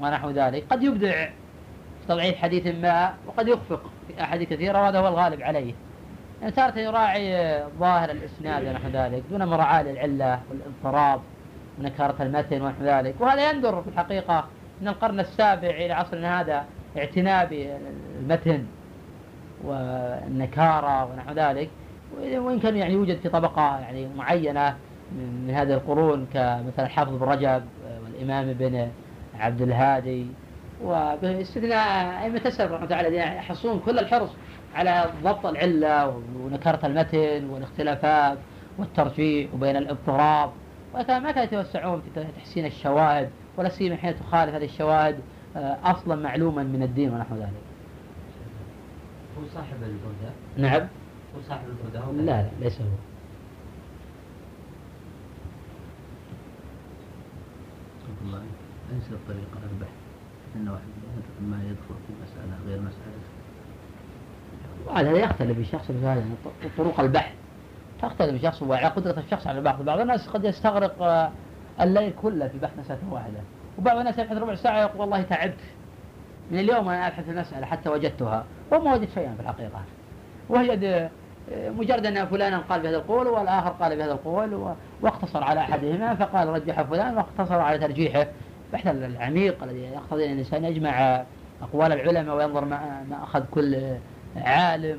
ونحو 0.00 0.30
ذلك. 0.30 0.64
قد 0.70 0.82
يبدع 0.82 1.28
تضعيف 2.08 2.36
حديث 2.36 2.66
ما 2.66 3.14
وقد 3.26 3.48
يخفق 3.48 3.80
في 4.08 4.22
أحاديث 4.22 4.48
كثيرة 4.48 4.80
وهذا 4.80 4.98
هو 4.98 5.08
الغالب 5.08 5.42
عليه. 5.42 5.74
يعني 6.40 6.52
تارة 6.52 6.78
يراعي 6.78 7.58
ظاهر 7.78 8.10
الإسناد 8.10 8.64
ونحو 8.66 8.88
ذلك 8.88 9.22
دون 9.30 9.44
مراعاة 9.44 9.82
للعلة 9.82 10.40
والاضطراب 10.50 11.20
ونكارة 11.78 12.22
المتن 12.22 12.62
ونحو 12.62 12.84
ذلك. 12.84 13.14
وهذا 13.20 13.50
يندر 13.50 13.82
في 13.82 13.88
الحقيقة 13.88 14.44
من 14.80 14.88
القرن 14.88 15.20
السابع 15.20 15.70
إلى 15.70 15.92
عصرنا 15.92 16.40
هذا 16.40 16.64
اعتناء 16.96 17.46
بالمتن 17.46 18.64
والنكارة 19.64 21.04
ونحو 21.04 21.32
ذلك. 21.32 21.70
وإن 22.18 22.60
كان 22.60 22.76
يعني 22.76 22.94
يوجد 22.94 23.18
في 23.18 23.28
طبقة 23.28 23.78
يعني 23.78 24.08
معينة 24.16 24.76
من 25.12 25.50
هذه 25.54 25.74
القرون 25.74 26.26
كمثلا 26.34 26.86
حافظ 26.86 27.16
بن 27.16 27.26
رجب 27.26 27.62
والإمام 28.04 28.48
ابن 28.48 28.88
عبد 29.38 29.62
الهادي 29.62 30.26
وباستثناء 30.84 32.22
أئمة 32.24 32.40
السلف 32.46 32.72
رحمة 32.72 32.84
الله 32.84 32.96
يعني 32.96 33.38
يحصون 33.38 33.80
كل 33.80 33.98
الحرص 33.98 34.30
على 34.74 35.10
ضبط 35.24 35.46
العلة 35.46 36.22
ونكرة 36.36 36.80
المتن 36.84 37.50
والاختلافات 37.50 38.38
والترجيح 38.78 39.54
وبين 39.54 39.76
الاضطراب 39.76 40.50
وكان 40.94 41.22
ما 41.22 41.30
كانوا 41.32 41.44
يتوسعون 41.44 42.00
في 42.00 42.24
تحسين 42.38 42.66
الشواهد 42.66 43.30
ولا 43.56 43.68
سيما 43.68 43.96
حين 43.96 44.14
تخالف 44.20 44.54
هذه 44.54 44.64
الشواهد 44.64 45.20
آه، 45.56 45.78
أصلا 45.84 46.16
معلوما 46.16 46.62
من 46.62 46.82
الدين 46.82 47.14
ونحو 47.14 47.34
ذلك. 47.34 47.50
هو 49.38 49.42
صاحب 49.54 49.76
البردة؟ 49.82 50.32
نعم. 50.56 50.88
هو 51.36 51.40
صاحب 51.48 51.64
البردة؟ 51.68 52.12
لا 52.12 52.42
لا 52.42 52.48
ليس 52.60 52.80
هو. 52.80 52.86
الله 58.24 58.42
ليس 58.92 59.12
الطريقة 59.12 59.70
البحث 59.72 59.99
أن 60.56 60.68
واحد 60.68 60.82
ما 61.42 61.56
يدخل 61.56 61.94
في 62.06 62.12
مسألة 62.22 62.58
غير 62.66 62.80
مسألة. 62.80 63.20
وهذا 64.86 65.10
يختلف 65.10 65.58
بشخص 65.58 65.90
هذا 65.90 66.24
طرق 66.78 67.00
البحث. 67.00 67.32
تختلف 68.02 68.42
بشخص 68.42 68.62
وعلى 68.62 68.86
قدرة 68.86 69.18
الشخص 69.18 69.46
على 69.46 69.60
بعض 69.60 69.82
بعض 69.82 70.00
الناس 70.00 70.28
قد 70.28 70.44
يستغرق 70.44 71.02
آه، 71.02 71.30
الليل 71.80 72.12
كله 72.22 72.48
في 72.48 72.58
بحث 72.58 72.78
مسألة 72.78 72.98
واحدة. 73.10 73.40
وبعض 73.78 73.98
الناس 73.98 74.18
يبحث 74.18 74.36
ربع 74.36 74.54
ساعة 74.54 74.80
يقول 74.80 75.00
والله 75.00 75.22
تعبت. 75.22 75.58
من 76.50 76.58
اليوم 76.58 76.88
أنا 76.88 77.06
أبحث 77.06 77.28
المسألة 77.28 77.66
حتى 77.66 77.88
وجدتها 77.88 78.44
وما 78.72 78.94
وجدت 78.94 79.10
شيئا 79.14 79.34
في 79.34 79.42
الحقيقة. 79.42 79.82
وجد 80.48 81.10
آه، 81.52 81.70
مجرد 81.70 82.06
أن 82.06 82.26
فلانا 82.26 82.58
قال 82.58 82.82
بهذا 82.82 82.96
القول 82.96 83.26
والآخر 83.26 83.68
قال 83.68 83.96
بهذا 83.96 84.12
القول 84.12 84.74
واقتصر 85.00 85.44
على 85.44 85.60
أحدهما 85.60 86.14
فقال 86.14 86.48
رجح 86.48 86.82
فلان 86.82 87.16
واقتصر 87.16 87.60
على 87.60 87.78
ترجيحه. 87.78 88.26
البحث 88.70 88.86
العميق 88.86 89.62
الذي 89.62 89.78
يقتضي 89.78 90.26
أن 90.26 90.32
الإنسان 90.32 90.64
يجمع 90.64 91.24
أقوال 91.62 91.92
العلماء 91.92 92.36
وينظر 92.36 92.64
ما, 92.64 93.04
أخذ 93.22 93.44
كل 93.50 93.96
عالم 94.36 94.98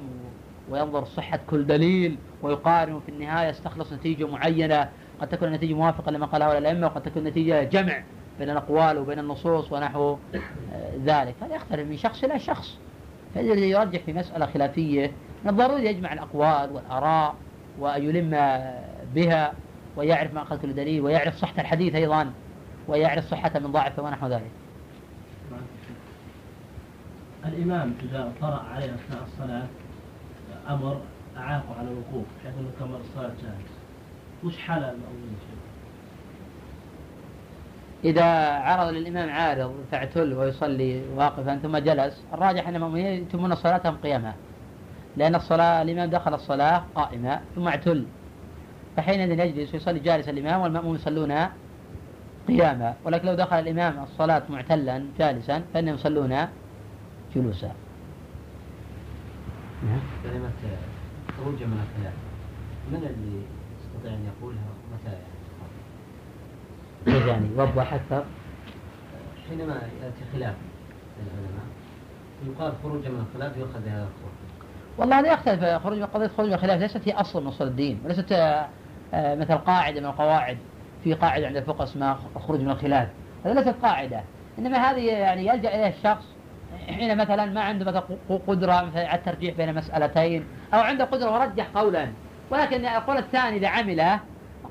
وينظر 0.70 1.06
صحة 1.06 1.40
كل 1.50 1.68
دليل 1.68 2.18
ويقارن 2.42 3.00
في 3.06 3.12
النهاية 3.12 3.50
يستخلص 3.50 3.94
نتيجة 3.94 4.28
معينة. 4.28 4.90
قد 5.22 5.28
تكون 5.28 5.48
النتيجة 5.48 5.74
موافقة 5.74 6.12
لما 6.12 6.26
قاله 6.26 6.58
الأئمة 6.58 6.88
وقد 6.88 7.04
تكون 7.04 7.24
نتيجة 7.24 7.64
جمع 7.64 8.04
بين 8.40 8.50
الأقوال 8.50 8.98
وبين 8.98 9.20
النصوص 9.20 9.72
ونحو 9.72 10.18
آه، 10.36 10.38
ذلك. 11.06 11.36
هذا 11.42 11.56
يختلف 11.56 11.90
من 11.90 11.98
شخص 11.98 12.24
إلى 12.24 12.40
شخص. 12.40 12.78
فالذي 13.36 13.70
يرجح 13.70 14.02
في 14.06 14.14
مسألة 14.14 14.46
خلافية 14.46 15.12
من 15.44 15.50
الضروري 15.50 15.86
يجمع 15.86 16.14
الأقوال 16.14 16.72
والآراء 16.72 17.36
ويلم 17.80 18.30
بها 19.16 19.54
ويعرف 19.98 20.34
ما 20.34 20.42
أخذ 20.42 20.62
كل 20.62 20.74
دليل 20.74 21.02
ويعرف 21.02 21.36
صحة 21.36 21.62
الحديث 21.62 21.96
أيضا. 21.96 22.32
ويعرف 22.92 23.26
صحته 23.26 23.60
من 23.60 23.72
ضعفه 23.72 24.04
ونحو 24.04 24.28
ذلك. 24.28 24.52
الإمام 27.46 27.94
إذا 28.04 28.32
طرأ 28.42 28.64
عليه 28.74 28.86
أثناء 28.86 29.24
الصلاة 29.28 29.68
أمر 30.70 31.02
أعاقه 31.38 31.76
على 31.80 31.88
الوقوف 31.88 32.26
بحيث 32.44 32.58
أنه 32.60 32.72
كمل 32.80 33.00
الصلاة 33.00 33.28
جالس 33.28 33.72
وش 34.44 34.58
حال 34.58 34.84
المأمومين؟ 34.84 35.38
إذا 38.04 38.24
عرض 38.50 38.94
للإمام 38.94 39.30
عارض 39.30 39.76
فاعتل 39.92 40.34
ويصلي 40.34 41.02
واقفا 41.16 41.58
ثم 41.58 41.78
جلس 41.78 42.24
الراجح 42.34 42.68
أن 42.68 42.76
المؤمنين 42.76 43.22
يتمون 43.22 43.56
صلاتهم 43.56 43.98
قيامها 43.98 44.36
لأن 45.18 45.36
الصلاة 45.36 45.82
الإمام 45.82 46.10
دخل 46.10 46.34
الصلاة 46.34 46.84
قائمة 46.96 47.42
ثم 47.56 47.68
اعتل. 47.68 48.06
فحينئذ 48.98 49.40
يجلس 49.40 49.74
ويصلي 49.74 50.00
جالس 50.00 50.30
الإمام 50.30 50.62
والمأموم 50.62 50.96
يصلون 50.96 51.48
قياما 52.52 52.94
ولكن 53.04 53.28
لو 53.28 53.34
دخل 53.34 53.60
الإمام 53.60 54.04
الصلاة 54.04 54.44
معتلا 54.50 55.06
جالسا 55.20 55.64
فإنهم 55.74 55.96
يصلون 55.96 56.48
جلوسا. 57.36 57.72
كلمة 60.24 60.52
خروجا 61.38 61.66
من 61.66 61.80
الخلاف 61.84 62.14
من 62.92 62.98
اللي 62.98 63.42
يستطيع 63.80 64.14
أن 64.14 64.26
يقولها؟ 64.26 64.62
متى 64.94 65.16
يعني؟ 67.08 67.28
يعني 67.28 67.48
وضح 67.58 67.94
أكثر؟ 67.94 68.24
حينما 69.50 69.74
يأتي 69.74 70.24
خلاف 70.34 70.56
العلماء 71.20 71.66
يقال 72.48 72.74
خروجا 72.84 73.10
من 73.10 73.26
الخلاف 73.30 73.58
يؤخذ 73.58 73.88
هذا 73.88 74.08
الخروج. 74.08 74.32
والله 74.98 75.20
هذا 75.20 75.34
يختلف 75.34 75.84
خروج 75.84 76.02
قضية 76.02 76.28
خروج 76.28 76.48
من 76.48 76.54
الخلاف 76.54 76.82
ليست 76.82 77.08
هي 77.08 77.14
أصل 77.14 77.42
من 77.42 77.48
أصول 77.48 77.68
الدين 77.68 78.00
وليست 78.06 78.32
آه، 78.32 79.36
مثل 79.36 79.58
قاعدة 79.58 80.00
من 80.00 80.06
القواعد. 80.06 80.58
في 81.04 81.14
قاعدة 81.14 81.48
عند 81.48 81.58
الفقهاء 81.58 81.84
اسمها 81.84 82.20
الخروج 82.36 82.60
من 82.62 82.70
الخلاف. 82.70 83.08
هذا 83.46 83.54
ليست 83.54 83.76
قاعدة 83.84 84.24
إنما 84.60 84.78
هذه 84.78 85.08
يعني 85.08 85.48
يلجأ 85.48 85.76
إليها 85.76 85.90
الشخص 85.90 86.26
حين 86.88 87.18
مثلا 87.18 87.46
ما 87.46 87.62
عنده 87.62 87.86
مثلا 87.86 88.04
قدرة 88.48 88.82
مثلا 88.82 89.08
على 89.08 89.20
الترجيح 89.20 89.58
بين 89.58 89.76
مسألتين 89.76 90.46
أو 90.74 90.80
عنده 90.80 91.06
قدرة 91.06 91.32
ورجح 91.34 91.68
قولا. 91.76 92.08
ولكن 92.50 92.86
القول 92.86 93.18
الثاني 93.18 93.58
إذا 93.58 93.68
عمله 93.68 94.20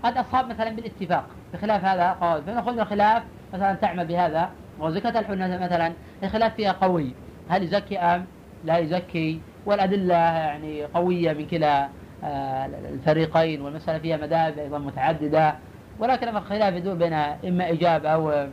قد 0.03 0.17
أصاب 0.17 0.49
مثلا 0.49 0.71
بالاتفاق 0.71 1.25
بخلاف 1.53 1.85
هذا 1.85 2.13
قول. 2.13 2.43
فنأخذ 2.43 2.73
من 2.73 2.81
الخلاف 2.81 3.23
مثلا 3.55 3.75
تعمل 3.75 4.07
بهذا 4.07 4.51
وزكاة 4.79 5.21
الحنة 5.21 5.59
مثلا 5.59 5.93
الخلاف 6.23 6.55
فيها 6.55 6.73
قوي. 6.73 7.15
هل 7.49 7.63
يزكي 7.63 7.99
أم 7.99 8.25
لا 8.65 8.79
يزكي؟ 8.79 9.41
والأدلة 9.67 10.15
يعني 10.15 10.85
قوية 10.85 11.33
من 11.33 11.47
كلا 11.47 11.89
آه، 12.25 12.67
الفريقين 12.67 13.61
والمسألة 13.61 13.99
فيها 13.99 14.17
مذاهب 14.17 14.59
أيضا 14.59 14.79
متعددة. 14.79 15.55
ولكن 16.01 16.29
الخلاف 16.29 16.75
يدور 16.75 16.95
بين 16.95 17.13
إما 17.13 17.71
إجابة 17.71 18.09
أو 18.09 18.49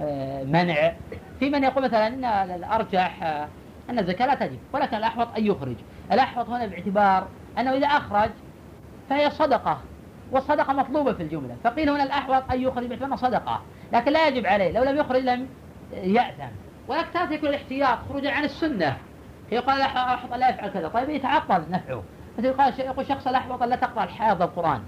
آه، 0.00 0.44
منع. 0.44 0.92
في 1.40 1.50
من 1.50 1.64
يقول 1.64 1.84
مثلا 1.84 2.06
إن 2.06 2.24
الأرجح 2.24 3.22
آه، 3.22 3.48
أن 3.90 3.98
الزكاة 3.98 4.26
لا 4.26 4.34
تجب 4.34 4.58
ولكن 4.72 4.96
الأحوط 4.96 5.28
أن 5.38 5.46
يخرج. 5.46 5.76
الأحوط 6.12 6.48
هنا 6.48 6.66
باعتبار 6.66 7.26
أنه 7.58 7.72
إذا 7.72 7.86
أخرج 7.86 8.30
فهي 9.10 9.30
صدقة 9.30 9.80
والصدقة 10.32 10.72
مطلوبة 10.72 11.12
في 11.12 11.22
الجملة. 11.22 11.56
فقيل 11.64 11.90
هنا 11.90 12.02
الأحوط 12.02 12.52
أن 12.52 12.60
يخرج 12.60 12.86
باعتبار 12.86 13.16
صدقة 13.16 13.62
لكن 13.92 14.12
لا 14.12 14.28
يجب 14.28 14.46
عليه. 14.46 14.72
لو 14.72 14.84
لم 14.84 14.96
يخرج 14.96 15.22
لم 15.22 15.48
يأثم. 15.92 16.52
ولكن 16.88 17.32
يكون 17.32 17.48
الاحتياط 17.48 17.98
خروجا 18.08 18.30
عن 18.30 18.44
السنة. 18.44 18.96
يقال 19.52 19.76
الاحوط 19.76 20.34
لا 20.34 20.48
يفعل 20.48 20.70
كذا. 20.70 20.88
طيب 20.88 21.08
يتعطل 21.10 21.64
نفعه؟ 21.70 22.02
مثل 22.38 22.80
يقول 22.80 23.06
شخص 23.06 23.26
الأحوط 23.26 23.62
لا 23.62 23.76
تقرأ 23.76 24.04
الحائض 24.04 24.42
القرآن. 24.42 24.82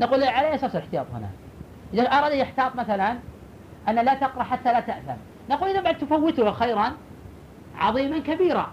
نقول 0.00 0.24
على 0.24 0.54
أساس 0.54 0.76
الاحتياط 0.76 1.06
هنا. 1.14 1.28
إذا 1.94 2.02
أراد 2.02 2.32
يحتاط 2.32 2.76
مثلا 2.76 3.16
أن 3.88 3.94
لا 3.94 4.14
تقرأ 4.14 4.42
حتى 4.42 4.72
لا 4.72 4.80
تأثم. 4.80 5.16
نقول 5.50 5.70
إذا 5.70 5.80
بعد 5.80 5.98
تفوته 5.98 6.52
خيرا 6.52 6.92
عظيما 7.78 8.18
كبيرا. 8.18 8.70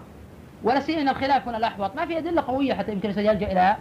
ولا 0.62 0.80
سيما 0.80 1.10
الخلاف 1.10 1.48
هنا 1.48 1.58
الأحوط. 1.58 1.96
ما 1.96 2.06
في 2.06 2.18
أدلة 2.18 2.42
قوية 2.42 2.74
حتى 2.74 2.92
يمكن 2.92 3.10
الإنسان 3.10 3.34
يلجأ 3.34 3.52
إلى 3.52 3.76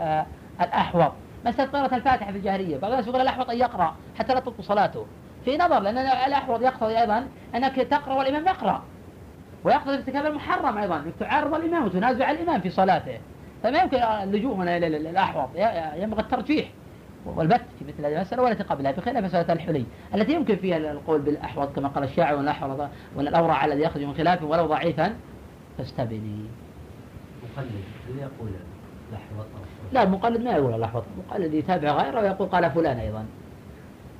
آه 0.00 0.26
الأحوط. 0.60 1.12
مسألة 1.46 1.70
قراءة 1.70 1.94
الفاتحة 1.94 2.32
في 2.32 2.38
الجاهلية. 2.38 2.78
بعض 2.78 2.90
الناس 2.90 3.06
يقول 3.06 3.20
الأحوط 3.20 3.50
أن 3.50 3.58
يقرأ 3.58 3.94
حتى 4.18 4.34
لا 4.34 4.40
تبطل 4.40 4.64
صلاته. 4.64 5.06
في 5.44 5.56
نظر 5.56 5.80
لأن 5.80 5.98
الأحوط 5.98 6.60
يقتضي 6.60 6.98
أيضا 6.98 7.28
أنك 7.54 7.76
تقرأ 7.76 8.14
والإمام 8.14 8.46
يقرأ. 8.46 8.82
ويقتضي 9.64 9.94
ارتكاب 9.94 10.26
المحرم 10.26 10.78
أيضا. 10.78 10.96
أنك 10.96 11.14
تعارض 11.20 11.54
الإمام 11.54 11.84
وتنازع 11.84 12.30
الإمام 12.30 12.60
في 12.60 12.70
صلاته. 12.70 13.18
فما 13.62 13.78
يمكن 13.78 13.96
اللجوء 13.96 14.54
هنا 14.54 14.76
إلى 14.76 14.86
الأحوط. 14.86 15.48
ينبغي 16.02 16.20
الترجيح. 16.20 16.68
والبت 17.26 17.62
في 17.78 17.84
مثل 17.84 18.06
هذه 18.06 18.16
المسألة 18.16 18.42
والتي 18.42 18.62
قبلها 18.62 18.92
بخلاف 18.92 19.24
مسألة 19.24 19.52
الحلي. 19.52 19.84
التي 20.14 20.32
يمكن 20.32 20.56
فيها 20.56 20.76
القول 20.76 21.20
بالأحوط 21.20 21.68
كما 21.76 21.88
قال 21.88 22.04
الشاعر 22.04 22.34
وأن 22.34 22.44
الأحوط 22.44 22.88
وأن 23.16 23.28
الأورع 23.28 23.64
الذي 23.64 23.82
يخرج 23.82 24.02
من 24.02 24.14
خلافه 24.14 24.46
ولو 24.46 24.66
ضعيفا 24.66 25.16
فاستبني. 25.78 26.44
مقلد 27.42 27.70
هل 28.08 28.18
يقول 28.18 28.50
الأحوط 29.10 29.46
لا 29.92 30.02
المقلد 30.02 30.40
ما 30.40 30.50
يقول 30.50 30.74
الأحوط. 30.74 31.04
المقلد 31.14 31.54
يتابع 31.54 31.90
غيره 31.90 32.20
ويقول 32.20 32.48
قال 32.48 32.70
فلان 32.70 32.98
أيضا. 32.98 33.24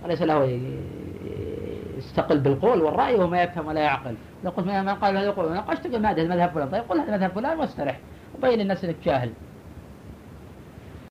وليس 0.04 0.22
له 0.22 0.60
يستقل 1.98 2.38
بالقول 2.38 2.82
والرأي 2.82 3.14
وهو 3.14 3.26
ما 3.26 3.42
يفهم 3.42 3.66
ولا 3.66 3.80
يعقل. 3.80 4.14
لو 4.44 4.50
قلت 4.50 4.66
من 4.66 4.88
قال 4.88 5.16
هذا 5.16 5.26
يقول 5.26 5.52
ناقشتك 5.52 5.94
ما 5.94 6.10
هذا 6.10 6.24
مذهب 6.24 6.50
فلان. 6.50 6.68
طيب 6.68 6.82
قل 6.82 7.00
هذا 7.00 7.16
مذهب 7.16 7.30
فلان 7.30 7.58
واسترح. 7.58 7.98
وبين 8.36 8.60
الناس 8.60 8.84
انك 8.84 8.96
جاهل 9.04 9.36